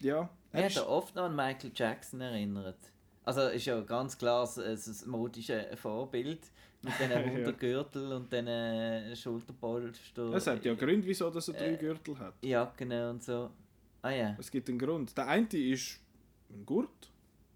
[0.00, 0.30] ja.
[0.52, 2.78] Er hat oft noch an Michael Jackson erinnert.
[3.24, 6.40] Also ist ja ganz klar ein, ein modisches Vorbild
[6.82, 10.34] mit diesen runden Gürtel und diesen Schulterpolster.
[10.34, 12.34] Es hat ja Gründe, wieso dass er drei äh, Gürtel hat.
[12.42, 13.50] Ja, genau und so.
[14.02, 14.36] Ah ja.
[14.38, 15.16] Es gibt einen Grund.
[15.16, 16.00] Der eine ist
[16.50, 17.10] ein Gurt,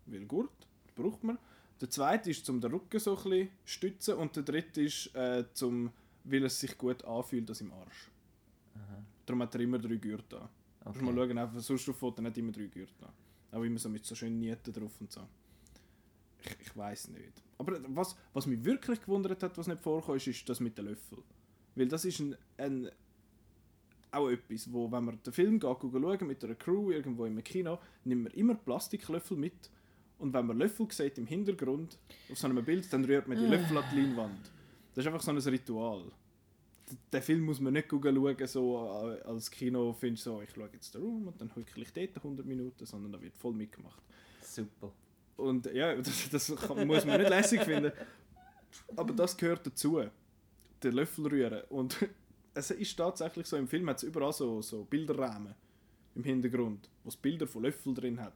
[0.06, 1.38] weil Gurt braucht man.
[1.80, 5.44] Der zweite ist zum den Rücken so ein bisschen stützen und der dritte ist äh,
[5.52, 5.90] zum,
[6.24, 8.08] weil es sich gut anfühlt als im Arsch.
[8.76, 9.02] Aha.
[9.26, 10.48] Darum hat er immer drei Gürtel an.
[10.84, 11.02] Okay.
[11.02, 13.12] Mal schauen, einfach, sonst auf Foto nicht immer drei Gürtel an.
[13.50, 15.22] Aber immer so mit so schönen Nieten drauf und so.
[16.46, 17.42] Ich, ich weiß nicht.
[17.58, 20.86] Aber was, was mich wirklich gewundert hat, was nicht vorkam, ist, ist das mit den
[20.86, 21.22] Löffeln.
[21.74, 22.90] Weil das ist ein, ein
[24.10, 27.78] auch etwas, wo, wenn man den Film geht, schauen mit einer Crew irgendwo im Kino,
[28.04, 29.70] nimmt man immer Plastiklöffel mit.
[30.18, 31.98] Und wenn man Löffel sieht im Hintergrund
[32.30, 34.50] auf so einem Bild, dann rührt man die Löffel an die Leinwand.
[34.94, 36.10] Das ist einfach so ein Ritual.
[37.12, 41.02] Den Film muss man nicht schauen, so als Kino findest so, ich schaue jetzt den
[41.02, 44.00] Room und dann hücke ich dort 100 Minuten, sondern da wird voll mitgemacht.
[44.40, 44.92] Super.
[45.36, 47.92] Und ja, das, das kann, muss man nicht lässig finden.
[48.96, 50.02] Aber das gehört dazu.
[50.82, 51.62] Der Löffel rühren.
[51.68, 51.96] Und
[52.54, 55.54] es ist tatsächlich so, im Film hat es überall so, so Bilderrahmen
[56.14, 58.34] im Hintergrund, wo es Bilder von Löffeln drin hat.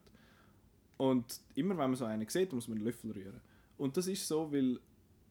[0.99, 3.41] Und immer wenn man so einen sieht, muss man den Löffel rühren.
[3.79, 4.79] Und das ist so, weil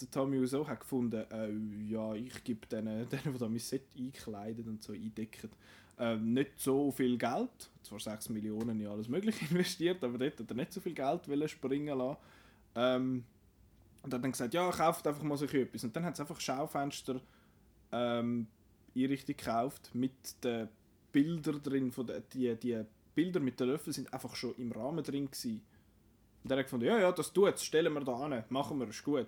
[0.02, 3.84] der Tommy Wiseau hat gefunden, äh, ja, ich gebe denen, denen, die da mein Set
[3.96, 5.50] einkleiden und so eindecken,
[6.00, 10.50] ähm, nicht so viel Geld, zwar 6 Millionen in alles Mögliche investiert, aber dort hat
[10.50, 12.18] er nicht so viel Geld springen lassen.
[12.76, 13.24] Ähm,
[14.02, 15.84] und hat dann gesagt, ja, kauft einfach mal so etwas.
[15.84, 17.20] Und dann hat es einfach Schaufenster
[17.91, 18.47] ähm,
[18.95, 20.70] Einrichtung gekauft mit den
[21.12, 22.82] Bildern drin, von der, die, die
[23.14, 25.62] Bilder mit den Löffeln sind einfach schon im Rahmen drin gewesen.
[26.43, 29.04] Und er hat gefunden, ja, ja, das tut stellen wir da an, machen wir, ist
[29.04, 29.28] gut.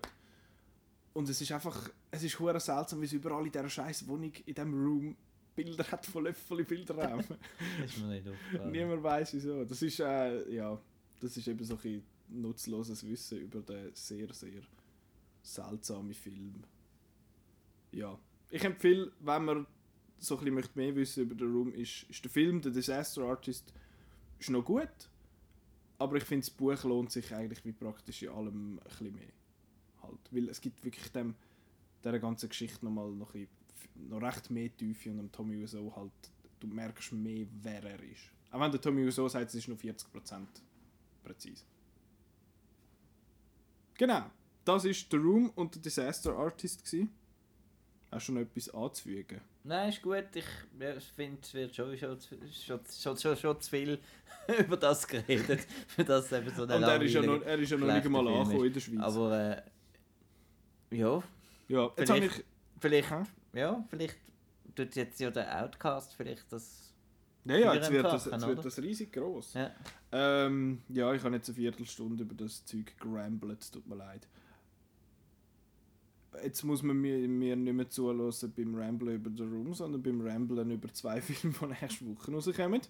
[1.13, 4.53] Und es ist einfach, es ist seltsam, wie es überall in dieser scheiß Wohnung, in
[4.53, 5.17] diesem Room
[5.56, 7.20] Bilder hat von Löffel Bilderraum.
[7.86, 8.72] ist mir nicht aufgefallen.
[8.72, 9.66] Niemand weiß wieso.
[9.66, 10.80] Das ist, äh, ja,
[11.20, 14.62] das ist eben so ein nutzloses Wissen über den sehr, sehr
[15.41, 16.64] seltsamen Film.
[17.91, 18.18] Ja,
[18.49, 19.68] ich empfehle, wenn man
[20.20, 23.74] so ein bisschen mehr wissen über den Room, ist, ist der Film The Disaster Artist
[24.39, 25.10] ist noch gut,
[25.97, 29.34] aber ich finde das Buch lohnt sich eigentlich wie praktisch in allem ein bisschen mehr.
[30.04, 31.36] Halt, weil es gibt wirklich dem,
[32.04, 33.47] dieser ganzen Geschichte nochmal noch ein
[33.95, 36.11] noch recht mehr Tiefe und am Tommy Wiseau halt,
[36.59, 38.32] du merkst mehr, wer er ist.
[38.51, 40.45] Auch wenn der Tommy Wiseau sagt, es ist nur 40%
[41.23, 41.63] präzise.
[43.97, 44.23] Genau,
[44.65, 46.84] das war The Room und der Disaster Artist.
[46.84, 47.09] Gewesen.
[48.11, 49.39] Hast du noch etwas anzufügen?
[49.63, 50.25] Nein, ist gut.
[50.34, 50.43] Ich,
[51.15, 53.99] finde, es wird schon, schon, schon, schon, schon, schon zu viel
[54.59, 55.61] über das geredet.
[55.88, 58.09] Für das eben so eine Und er ist ja noch, er ist ja noch nicht
[58.09, 58.99] mal angekommen in der Schweiz.
[58.99, 59.61] Aber
[60.91, 61.23] äh, ja.
[61.69, 62.43] Ja, jetzt habe ich...
[62.82, 63.13] Vielleicht
[63.53, 64.17] ja, vielleicht
[64.75, 66.93] tut jetzt ja der Outcast vielleicht das.
[67.45, 69.53] Ja, ja, jetzt wird das, jetzt wird das riesig groß.
[69.53, 69.71] Ja.
[70.11, 74.27] Ähm, ja, ich habe jetzt eine Viertelstunde über das Zeug gerambelt, tut mir leid.
[76.43, 80.21] Jetzt muss man mir, mir nicht mehr zulassen beim Ramblen über The Room, sondern beim
[80.21, 82.82] Ramblen über zwei Filme, die nächste Woche rauskommen.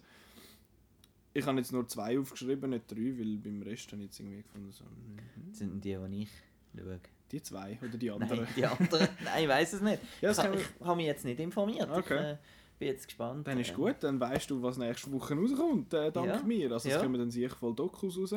[1.34, 4.42] Ich habe jetzt nur zwei aufgeschrieben, nicht drei, weil beim Rest habe ich jetzt irgendwie
[4.42, 5.48] gefunden, so, mhm.
[5.48, 6.30] Das sind die, die ich
[6.76, 7.00] schaue.
[7.30, 8.40] die zwei oder die anderen.
[8.44, 9.08] Nein, die anderen.
[9.24, 10.02] Nein, ich weiß es nicht.
[10.20, 11.88] Ja, ich kann man- ich habe mich jetzt nicht informiert.
[11.90, 12.14] Okay.
[12.14, 12.36] Ich äh,
[12.78, 13.46] bin jetzt gespannt.
[13.46, 16.42] Dann ist äh, gut, dann weißt du, was nächste Woche rauskommt, äh, dank Ja.
[16.42, 16.72] mir.
[16.72, 17.00] Also es Ja.
[17.02, 18.34] kommen dann sicher voll Dokus raus.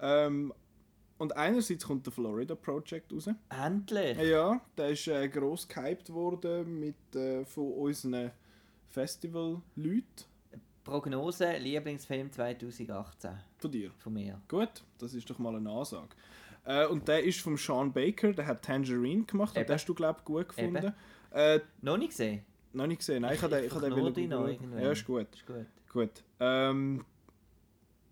[0.00, 0.52] Ähm,
[1.18, 3.28] und einerseits kommt der Florida Project raus.
[3.64, 4.18] Endlich!
[4.18, 8.32] Ja, der ist äh, gross gehypt worden mit, äh, von unseren
[8.88, 10.24] Festival-Leuten.
[10.84, 13.92] Prognose: Lieblingsfilm 2018 Von dir.
[13.98, 14.40] von mir.
[14.48, 16.08] Gut, das ist doch mal eine Ansage.
[16.64, 19.54] Äh, und der ist vom Sean Baker, der hat Tangerine gemacht.
[19.56, 19.66] Und Eben.
[19.68, 20.92] den hast du, glaube ich, gut gefunden.
[21.32, 22.44] Äh, Noch nicht gesehen?
[22.74, 23.22] noch nicht gesehen.
[23.22, 24.82] Nein, ich, Ich- habe den, ich ich habe den noch irgendwann.
[24.82, 25.26] Ja, ist gut.
[25.34, 25.66] Ist gut.
[25.92, 26.24] Gut.
[26.40, 27.04] Ähm,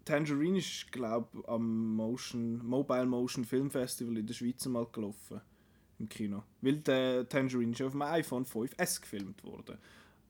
[0.05, 5.41] Tangerine ist, glaube ich, am Motion, Mobile Motion Film Festival in der Schweiz mal gelaufen.
[5.99, 6.43] Im Kino.
[6.63, 9.79] Weil der Tangerine ist auf dem iPhone 5S gefilmt worden.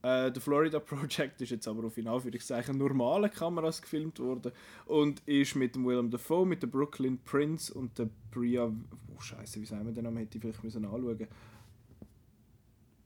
[0.03, 4.53] Äh, der Florida Project ist jetzt aber auf in Anführungszeichen normalen Kameras gefilmt worden
[4.87, 8.67] und ist mit dem Willem Dafoe, mit der Brooklyn Prince und der Bria...
[8.67, 10.19] Oh Scheiße, wie sagen wir den Namen?
[10.19, 11.29] Hätte ich vielleicht müssen anschauen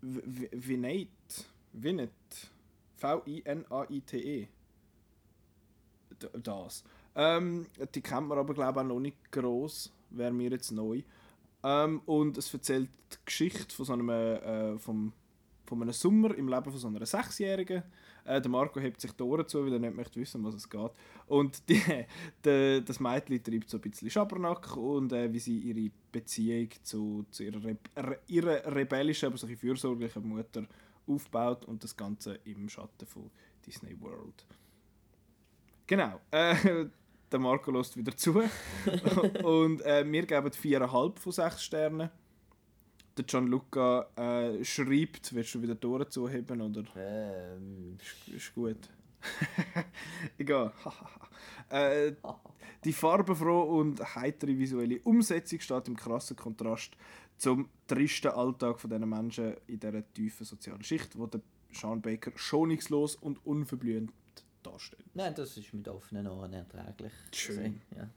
[0.03, 1.09] Vinate.
[1.73, 2.11] Vinet.
[2.97, 4.49] V-I-N-A-I-T-E.
[6.43, 6.85] Das.
[7.17, 9.93] Ähm, die kennt man aber, glaube ich, auch noch nicht gross.
[10.11, 11.03] Wäre mir jetzt neu.
[11.63, 15.13] Ähm, und es erzählt die Geschichte von so einem, äh, vom,
[15.65, 17.83] von einem Sommer im Leben von so einer Sechsjährigen.
[18.25, 20.69] Äh, der Marco hebt sich die Ohren zu, weil er nicht möchte wissen, was es
[20.69, 20.91] geht.
[21.27, 21.83] Und die,
[22.45, 27.27] de, das Mädchen treibt so ein bisschen Schabernack und äh, wie sie ihre Beziehung zu,
[27.31, 30.67] zu ihrer, Re re ihrer rebellischen, aber so ein bisschen fürsorglichen Mutter
[31.07, 33.31] aufbaut und das Ganze im Schatten von
[33.67, 34.47] Disney World.
[35.87, 36.21] Genau.
[36.31, 36.87] Äh,
[37.33, 38.35] der Marco lässt wieder zu.
[39.43, 42.11] und äh, wir geben 4,5 von 6 Sternen.
[43.17, 48.89] Der Gianluca äh, schreibt, willst du wieder Ohren zuheben oder Ähm, ist, ist gut?
[50.39, 50.73] Egal.
[51.71, 52.13] äh,
[52.85, 56.97] die farbenfrohe und heitere visuelle Umsetzung steht im krassen Kontrast
[57.39, 61.41] zum tristen Alltag von diesen Menschen in dieser tiefen sozialen Schicht, wo der
[61.73, 64.13] Sean Baker schonungslos und unverblümt
[64.63, 65.05] darstellt.
[65.15, 67.13] nein, das ist mit offenen Ohren erträglich.
[67.33, 67.81] Schön.
[67.97, 68.09] Ja.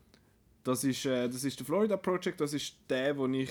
[0.68, 3.50] Das ist, äh, das ist der Florida Project, das ist der, den ich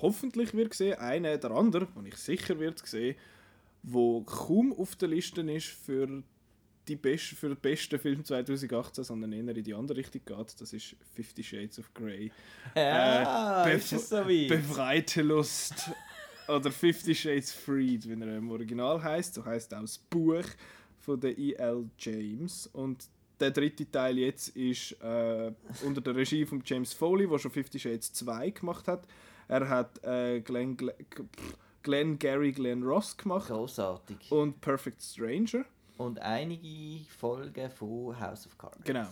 [0.00, 0.98] hoffentlich wird sehen.
[0.98, 3.16] Einer der andere, den ich sicher wird sehen,
[3.82, 6.22] wo kaum auf der Liste ist für,
[6.88, 10.58] die best, für den besten Film 2018, sondern eher in die andere Richtung geht.
[10.58, 12.32] Das ist Fifty Shades of Grey.
[12.74, 14.48] Ja, Äh, ist es so weit?
[14.48, 15.90] Befreite Lust.
[16.48, 19.34] Oder Fifty Shades Freed, wie er im Original heißt.
[19.34, 20.46] So heißt auch das Buch
[20.98, 21.90] von der E.L.
[21.98, 22.68] James.
[22.68, 23.04] Und
[23.40, 25.52] der dritte Teil jetzt ist äh,
[25.84, 29.06] unter der Regie von James Foley, der schon Fifty Shades 2 gemacht hat.
[29.48, 30.94] Er hat äh, Glenn, Glenn,
[31.82, 34.30] Glenn Gary Glenn Ross gemacht Großartig.
[34.32, 35.64] und Perfect Stranger.
[35.96, 38.82] Und einige Folgen von House of Cards.
[38.84, 39.06] Genau.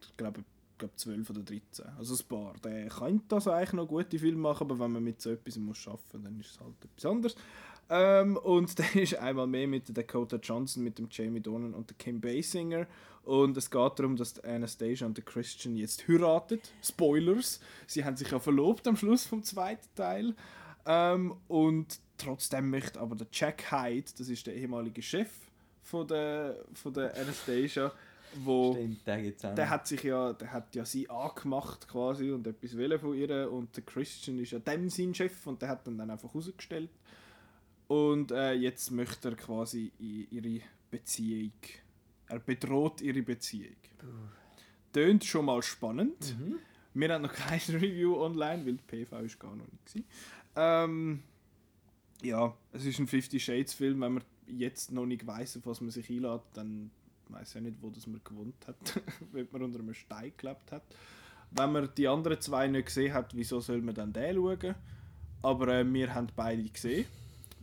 [0.00, 1.86] Ich glaube, ich glaube 12 oder 13.
[1.98, 2.54] Also ein paar.
[2.62, 5.86] Der könnte also eigentlich noch gute Filme machen, aber wenn man mit so etwas muss
[5.88, 7.36] arbeiten muss, dann ist es halt etwas anderes.
[7.90, 11.90] Ähm, und dann ist einmal mehr mit der Dakota Johnson, mit dem Jamie Dornan und
[11.90, 12.86] der Kim Basinger.
[13.24, 16.60] Und es geht darum, dass Anastasia und der Christian jetzt heiraten.
[16.82, 17.60] Spoilers.
[17.86, 20.34] Sie haben sich ja verlobt am Schluss vom zweiten Teil.
[20.86, 25.30] Ähm, und trotzdem möchte aber der Jack Hyde, das ist der ehemalige Chef
[25.82, 27.92] von der, von der Anastasia,
[28.42, 32.76] wo Stimmt, der der hat sich ja, der hat ja sie angemacht quasi und etwas
[32.76, 35.96] wollen von ihr und der Christian ist ja dem sein Chef und der hat ihn
[35.96, 36.90] dann einfach rausgestellt
[37.88, 39.92] und äh, jetzt möchte er quasi
[40.30, 40.60] ihre
[40.90, 41.52] Beziehung,
[42.28, 43.76] er bedroht ihre Beziehung.
[44.92, 46.36] Tönt schon mal spannend.
[46.38, 46.58] Mhm.
[46.94, 50.06] Wir haben noch kein Review online, weil die PV ist gar noch nicht gewesen.
[50.56, 51.22] Ähm,
[52.22, 54.00] ja, es ist ein Fifty Shades Film.
[54.00, 56.90] Wenn man jetzt noch nicht weiß, auf was man sich einlädt, dann
[57.28, 59.00] weiß ich nicht, wo das man gewohnt hat,
[59.32, 60.82] wenn man unter einem Stein gelebt hat.
[61.50, 64.74] Wenn man die anderen zwei nicht gesehen hat, wieso soll man dann den schauen?
[65.42, 67.06] Aber äh, wir haben beide gesehen,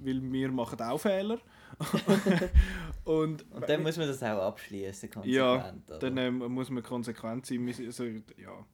[0.01, 1.39] weil wir machen auch Fehler.
[3.03, 5.89] und Und dann muss man das auch abschließen, ja, konsequent.
[5.89, 5.99] oder?
[5.99, 7.67] dann ähm, muss man konsequent sein.
[7.67, 8.65] Also, ja,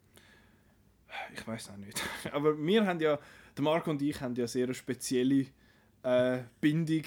[1.34, 2.02] ich weiß auch nicht.
[2.32, 3.20] Aber wir haben ja,
[3.56, 5.46] der Marco und ich haben ja sehr eine spezielle
[6.04, 7.04] äh, Bindung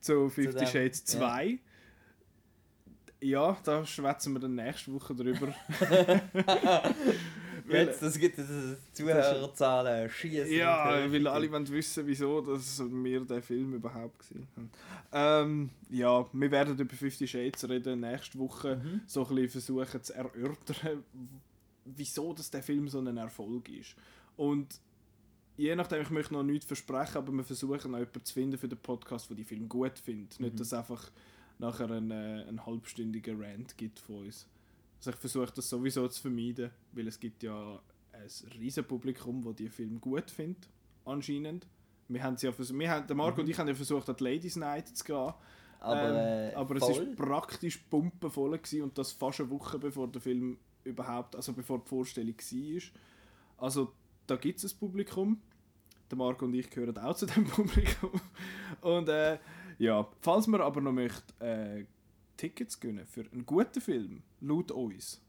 [0.00, 1.18] zu Fifty dem, Shades ja.
[1.18, 1.58] 2.
[3.22, 3.56] Ja.
[3.64, 5.54] da schwätzen wir dann nächste Woche drüber.
[7.68, 8.46] Jetzt, das gibt es
[8.92, 10.52] Zuhörerzahlen schießen.
[10.52, 14.70] Ja, weil alle wollen wissen, wieso dass wir den Film überhaupt gesehen haben.
[15.12, 18.76] Ähm, ja, wir werden über Fifty Shades reden nächste Woche.
[18.76, 19.00] Mhm.
[19.06, 21.04] So ein bisschen versuchen zu erörtern,
[21.84, 23.94] wieso dass der Film so ein Erfolg ist.
[24.36, 24.80] Und
[25.56, 28.68] je nachdem, ich möchte noch nichts versprechen, aber wir versuchen noch jemanden zu finden für
[28.68, 30.38] den Podcast, der die Film gut findet.
[30.40, 30.58] Nicht, Mhm.
[30.58, 31.10] dass es einfach
[31.58, 34.46] nachher einen, äh, einen halbstündigen Rant gibt von uns.
[34.98, 37.80] Also ich versuche das sowieso zu vermeiden, weil es gibt ja
[38.12, 38.28] ein
[38.58, 40.68] riesen Publikum, das die Film gut findet,
[41.04, 41.66] anscheinend.
[42.08, 44.24] Wir haben ja vers- wir haben, der Marco und ich haben ja versucht, an die
[44.24, 45.34] Ladies Night zu gehen.
[45.80, 50.08] Aber, Ähm, äh, aber es ist praktisch pumpenvoll gewesen und das fast eine Woche bevor
[50.08, 52.82] der Film überhaupt, also bevor die Vorstellung war.
[53.66, 53.92] Also
[54.26, 55.40] da gibt es ein Publikum.
[56.10, 58.12] Der Marco und ich gehören auch zu dem Publikum.
[58.80, 59.38] Und äh,
[59.78, 61.84] ja, falls man aber noch möchte, äh,
[62.36, 65.20] Tickets gönnen für einen guten Film, laut uns,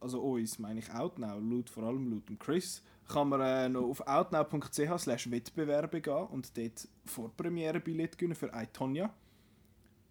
[0.00, 4.06] also uns meine ich Outnow, laut, vor allem laut Chris, kann man äh, noch auf
[4.06, 9.12] outnow.ch slash Wettbewerbe gehen und dort Vorpremiere-Billett gönnen für iTonya.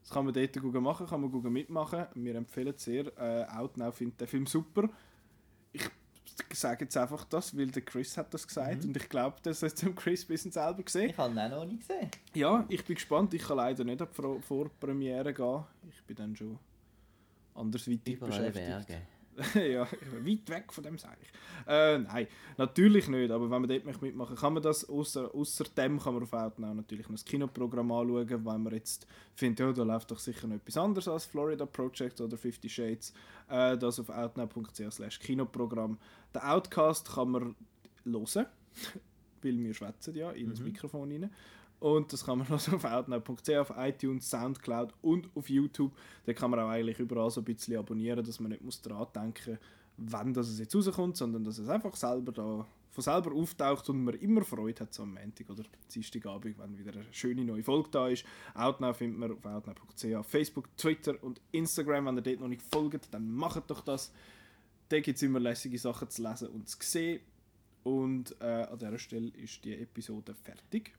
[0.02, 2.06] Das kann man dort gut machen, kann man gut mitmachen.
[2.16, 3.06] Wir empfehlen sehr.
[3.18, 4.90] Äh, Outnow findet den Film super.
[5.74, 5.90] Ich
[6.54, 9.82] sage jetzt einfach das, weil der Chris hat das gesagt und ich glaube, das hat
[9.82, 11.10] dem Chris ein bisschen selber gesehen.
[11.10, 12.10] Ich habe ihn auch noch nicht gesehen.
[12.34, 13.34] Ja, ich bin gespannt.
[13.34, 15.64] Ich kann leider nicht Vor- Vorpremiere gehen.
[15.90, 16.58] Ich bin dann schon
[17.56, 18.88] andersweitig Überall beschäftigt.
[18.88, 19.02] Berge.
[19.56, 19.88] ja,
[20.24, 21.30] weit weg von dem sage ich.
[21.68, 22.28] Äh, nein,
[22.58, 26.14] natürlich nicht, aber wenn man dort möchte mitmachen kann man das, außer, außer dem kann
[26.14, 30.12] man auf Outnow natürlich noch das Kinoprogramm anschauen, weil man jetzt findet, ja, da läuft
[30.12, 33.14] doch sicher noch etwas anderes als Florida Project oder Fifty Shades.
[33.50, 35.98] Äh, das auf outnow.ch slash Kinoprogramm.
[36.36, 37.56] Den Outcast kann man
[38.04, 38.46] hören,
[39.42, 41.32] weil wir schwätzen ja in das Mikrofon rein.
[41.82, 45.92] Und das kann man also auf outnow.ch, auf iTunes, Soundcloud und auf YouTube.
[46.26, 49.08] Da kann man auch eigentlich überall so ein bisschen abonnieren, dass man nicht muss daran
[49.14, 49.58] denken
[49.98, 54.04] muss, wann das jetzt rauskommt, sondern dass es einfach selber da von selber auftaucht und
[54.04, 55.64] man immer Freude hat so am Montag oder
[55.94, 58.26] Dienstagabend, wenn wieder eine schöne neue Folge da ist.
[58.54, 62.08] Outnow findet man auf outnow.ch, auf Facebook, Twitter und Instagram.
[62.08, 64.12] Wenn ihr dort noch nicht folgt, dann macht doch das.
[64.90, 67.22] Da gibt es immer lässige Sachen zu lesen und zu sehen.
[67.84, 70.94] Und äh, an dieser Stelle ist die Episode fertig.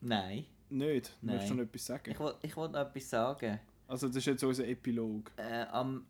[0.00, 0.44] Nein.
[0.70, 1.12] Nicht?
[1.22, 1.36] Nein.
[1.36, 2.10] Möchtest du noch etwas sagen?
[2.10, 3.58] Ich wollte ich wollt noch etwas sagen.
[3.86, 5.30] Also das ist jetzt unser Epilog.
[5.36, 6.04] Äh, am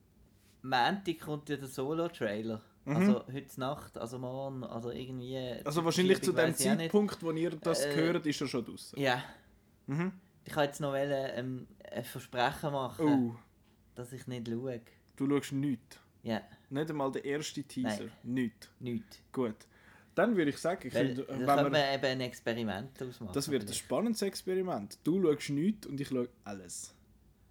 [0.63, 2.61] Montag kommt ja der Solo-Trailer.
[2.85, 2.97] Mhm.
[2.97, 5.37] Also heute Nacht, also morgen, also irgendwie...
[5.65, 6.55] Also wahrscheinlich zu dem.
[6.55, 8.99] Zeitpunkt, wo ihr das Äh, hört, ist er schon draußen.
[8.99, 9.23] Ja,
[9.87, 10.13] Mhm.
[10.45, 13.37] ich wollte jetzt noch wollen, ähm, ein Versprechen machen, Oh,
[13.95, 14.81] dass ich nicht schaue.
[15.17, 15.99] du schaust nichts.
[16.23, 18.05] Ja, Nicht einmal der erste Teaser.
[18.05, 18.11] Nein.
[18.25, 18.69] Nichts.
[18.81, 19.19] nichts.
[19.33, 19.55] Gut.
[20.19, 23.33] Dann würde ich sagen, ich Weil, finde, da wenn können wir, eben ein Experiment ausmachen.
[23.33, 24.99] das wird ein spannendes Experiment.
[25.05, 26.93] Du schaust nichts und ich schaue alles.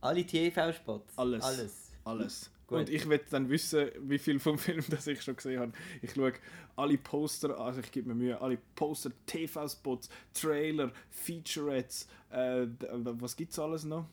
[0.01, 1.18] Alle TV-Spots.
[1.18, 1.43] Alles.
[1.45, 1.91] Alles.
[2.03, 2.51] Alles.
[2.68, 2.80] Gut.
[2.80, 5.72] Und ich will dann wissen, wie viel vom Film das ich schon gesehen habe.
[6.01, 6.34] Ich schaue
[6.76, 13.57] alle Poster, also ich gebe mir Mühe, alle Poster, TV-Spots, Trailer, Featurettes, äh, was gibt's
[13.57, 14.09] alles noch?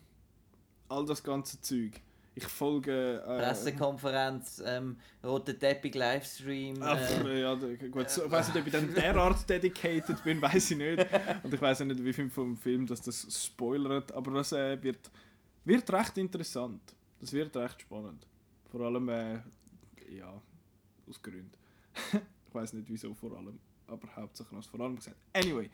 [0.87, 1.99] All das ganze Zeug.
[2.37, 3.23] Ich folge.
[3.25, 6.75] Äh, Pressekonferenz, ähm, roter Teppich, Livestream.
[6.81, 10.71] Ach, Äh, ja, gut, so, ich weiß nicht, ob ich dann derart dedicated bin, weiß
[10.71, 11.07] ich nicht.
[11.43, 14.81] Und ich weiß auch nicht, wie viel vom Film das, das spoilert, aber das äh,
[14.83, 15.09] wird,
[15.63, 16.81] wird recht interessant.
[17.21, 18.27] Das wird recht spannend.
[18.69, 19.39] Vor allem, äh,
[20.09, 20.41] ja,
[21.07, 21.51] aus Gründen.
[22.11, 23.57] ich weiß nicht wieso vor allem,
[23.87, 25.15] aber hauptsächlich aus vor allem gesagt.
[25.33, 25.69] Anyway,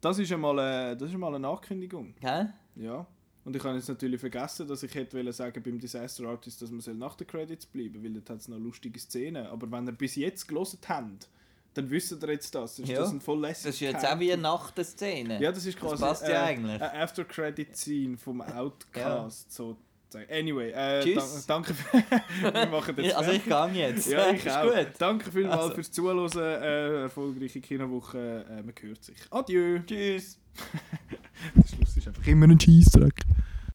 [0.00, 2.14] das ist einmal, äh, das ist einmal eine Ankündigung.
[2.20, 2.46] Hä?
[2.74, 3.06] Ja.
[3.44, 6.80] Und ich habe jetzt natürlich vergessen, dass ich hätte sagen beim Disaster Artist, dass man
[6.80, 9.46] soll nach den Credits bleiben weil dort hat es noch lustige Szenen.
[9.46, 11.28] Aber wenn ihr bis jetzt gelesen habt,
[11.74, 12.76] dann wisst ihr jetzt das.
[12.76, 13.00] Das ist Ja.
[13.00, 15.42] das ein voll lässiges Das ist jetzt auch wie eine Nachtszene.
[15.42, 16.80] Ja, das ist quasi passt ja äh, eigentlich.
[16.80, 19.52] eine After-Credit-Scene vom Outcast.
[19.52, 19.76] so
[20.30, 21.44] Anyway, äh, Tschüss.
[21.44, 21.74] dan danke.
[21.74, 21.92] Für
[22.54, 24.06] wir machen jetzt Ja, also ich gehe jetzt.
[24.08, 24.62] Ja, ich auch.
[24.72, 24.86] gut.
[24.98, 25.74] Danke vielmals Also.
[25.74, 26.30] fürs Zuhören.
[26.38, 28.46] Äh, erfolgreiche Kinowoche.
[28.48, 29.16] Äh, man hört sich.
[29.30, 29.80] Adieu.
[29.84, 30.38] Tschüss.
[32.04, 33.14] Ist einfach immer ein Scheissdreck.